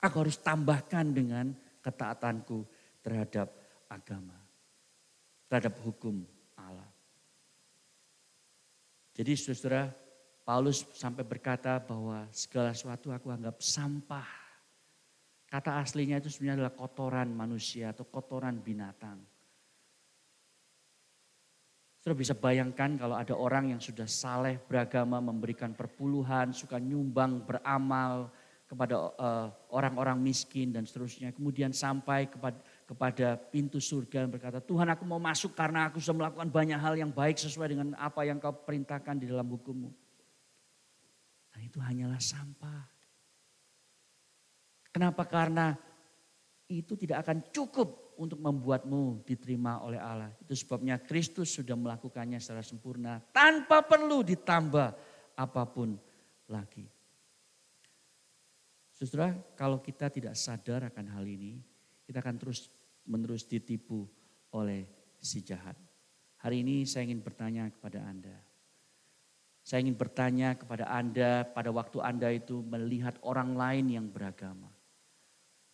Aku 0.00 0.22
harus 0.22 0.38
tambahkan 0.38 1.10
dengan 1.10 1.50
ketaatanku 1.82 2.64
terhadap 3.02 3.50
agama. 3.90 4.38
Terhadap 5.50 5.74
hukum 5.82 6.22
Allah. 6.54 6.86
Jadi 9.12 9.34
saudara 9.34 9.90
Paulus 10.46 10.86
sampai 10.94 11.26
berkata 11.26 11.82
bahwa 11.82 12.30
segala 12.30 12.70
sesuatu 12.70 13.10
aku 13.10 13.28
anggap 13.34 13.58
sampah 13.58 14.40
Kata 15.50 15.82
aslinya 15.82 16.22
itu 16.22 16.30
sebenarnya 16.30 16.62
adalah 16.62 16.74
kotoran 16.78 17.34
manusia 17.34 17.90
atau 17.90 18.06
kotoran 18.06 18.62
binatang. 18.62 19.18
Sudah 22.00 22.16
bisa 22.16 22.32
bayangkan 22.32 22.96
kalau 22.96 23.12
ada 23.12 23.36
orang 23.36 23.76
yang 23.76 23.80
sudah 23.80 24.08
saleh 24.08 24.56
beragama, 24.56 25.20
memberikan 25.20 25.76
perpuluhan, 25.76 26.48
suka 26.56 26.80
nyumbang, 26.80 27.44
beramal 27.44 28.32
kepada 28.64 28.96
eh, 29.18 29.46
orang-orang 29.74 30.16
uh, 30.16 30.24
miskin 30.24 30.70
dan 30.70 30.86
seterusnya. 30.86 31.34
Kemudian 31.34 31.74
sampai 31.74 32.30
kepada, 32.30 32.62
kepada 32.86 33.34
pintu 33.36 33.82
surga 33.82 34.24
dan 34.24 34.30
berkata, 34.30 34.62
Tuhan 34.62 34.86
aku 34.94 35.02
mau 35.02 35.18
masuk 35.18 35.58
karena 35.58 35.90
aku 35.90 35.98
sudah 35.98 36.24
melakukan 36.24 36.48
banyak 36.48 36.78
hal 36.78 36.94
yang 36.94 37.10
baik 37.10 37.34
sesuai 37.36 37.74
dengan 37.74 37.98
apa 37.98 38.22
yang 38.22 38.38
kau 38.38 38.54
perintahkan 38.54 39.20
di 39.20 39.26
dalam 39.26 39.50
hukummu. 39.50 39.90
Dan 41.50 41.60
itu 41.66 41.82
hanyalah 41.82 42.22
sampah. 42.22 42.86
Kenapa? 44.94 45.26
Karena 45.26 45.74
itu 46.70 46.94
tidak 46.94 47.26
akan 47.26 47.50
cukup 47.50 48.09
untuk 48.20 48.36
membuatmu 48.36 49.24
diterima 49.24 49.80
oleh 49.80 49.96
Allah. 49.96 50.28
Itu 50.44 50.52
sebabnya 50.52 51.00
Kristus 51.00 51.56
sudah 51.56 51.72
melakukannya 51.72 52.36
secara 52.36 52.60
sempurna 52.60 53.16
tanpa 53.32 53.80
perlu 53.80 54.20
ditambah 54.20 54.88
apa 55.40 55.62
pun 55.64 55.96
lagi. 56.52 56.84
Saudara, 58.92 59.32
kalau 59.56 59.80
kita 59.80 60.12
tidak 60.12 60.36
sadar 60.36 60.92
akan 60.92 61.16
hal 61.16 61.24
ini, 61.24 61.56
kita 62.04 62.20
akan 62.20 62.36
terus 62.36 62.68
menerus 63.08 63.48
ditipu 63.48 64.04
oleh 64.52 64.84
si 65.16 65.40
jahat. 65.40 65.80
Hari 66.44 66.60
ini 66.60 66.84
saya 66.84 67.08
ingin 67.08 67.24
bertanya 67.24 67.72
kepada 67.72 68.04
Anda. 68.04 68.36
Saya 69.64 69.80
ingin 69.88 69.96
bertanya 69.96 70.60
kepada 70.60 70.92
Anda 70.92 71.48
pada 71.48 71.72
waktu 71.72 72.04
Anda 72.04 72.28
itu 72.36 72.60
melihat 72.60 73.16
orang 73.24 73.56
lain 73.56 73.88
yang 73.88 74.06
beragama. 74.12 74.68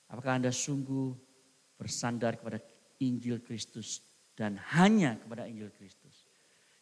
Apakah 0.06 0.38
Anda 0.38 0.54
sungguh 0.54 1.25
bersandar 1.76 2.40
kepada 2.40 2.58
Injil 3.00 3.44
Kristus 3.44 4.00
dan 4.32 4.60
hanya 4.76 5.20
kepada 5.20 5.44
Injil 5.48 5.72
Kristus? 5.72 6.24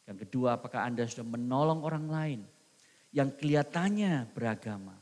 Yang 0.04 0.28
kedua, 0.28 0.56
apakah 0.60 0.84
Anda 0.86 1.08
sudah 1.08 1.26
menolong 1.26 1.80
orang 1.82 2.06
lain 2.08 2.40
yang 3.10 3.32
kelihatannya 3.34 4.30
beragama? 4.32 4.94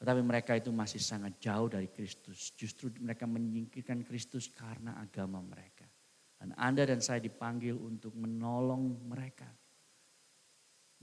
Tetapi 0.00 0.24
mereka 0.24 0.56
itu 0.56 0.72
masih 0.72 0.96
sangat 0.96 1.36
jauh 1.44 1.68
dari 1.68 1.92
Kristus. 1.92 2.56
Justru 2.56 2.88
mereka 3.04 3.28
menyingkirkan 3.28 4.00
Kristus 4.00 4.48
karena 4.48 4.96
agama 4.96 5.44
mereka. 5.44 5.84
Dan 6.40 6.56
Anda 6.56 6.88
dan 6.88 7.04
saya 7.04 7.20
dipanggil 7.20 7.76
untuk 7.76 8.16
menolong 8.16 8.96
mereka 9.04 9.44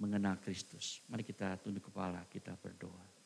mengenal 0.01 0.41
Kristus. 0.41 1.05
Mari 1.13 1.22
kita 1.22 1.61
tunduk 1.61 1.93
kepala, 1.93 2.26
kita 2.26 2.57
berdoa. 2.57 3.16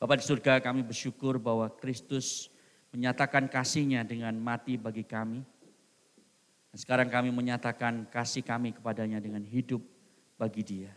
Bapak 0.00 0.16
di 0.16 0.24
surga 0.24 0.64
kami 0.64 0.80
bersyukur 0.80 1.36
bahwa 1.36 1.68
Kristus 1.76 2.48
menyatakan 2.88 3.52
kasihnya 3.52 4.00
dengan 4.00 4.32
mati 4.40 4.80
bagi 4.80 5.04
kami. 5.04 5.44
Dan 6.72 6.78
sekarang 6.80 7.12
kami 7.12 7.28
menyatakan 7.28 8.08
kasih 8.08 8.40
kami 8.40 8.72
kepadanya 8.72 9.20
dengan 9.20 9.44
hidup 9.44 9.84
bagi 10.40 10.64
dia. 10.64 10.88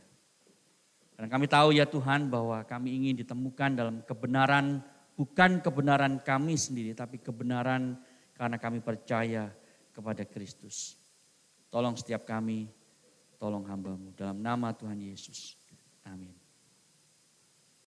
Dan 1.20 1.28
kami 1.28 1.52
tahu 1.52 1.76
ya 1.76 1.84
Tuhan 1.84 2.32
bahwa 2.32 2.64
kami 2.64 2.96
ingin 2.96 3.20
ditemukan 3.20 3.76
dalam 3.76 3.96
kebenaran, 4.08 4.80
bukan 5.20 5.60
kebenaran 5.60 6.24
kami 6.24 6.56
sendiri, 6.56 6.96
tapi 6.96 7.20
kebenaran 7.20 8.00
karena 8.40 8.56
kami 8.56 8.80
percaya 8.80 9.52
kepada 9.92 10.24
Kristus. 10.24 10.96
Tolong 11.68 12.00
setiap 12.00 12.24
kami, 12.24 12.72
tolong 13.36 13.68
hambamu. 13.68 14.16
Dalam 14.16 14.40
nama 14.40 14.72
Tuhan 14.72 14.96
Yesus. 14.96 15.60
Amin. 16.08 16.43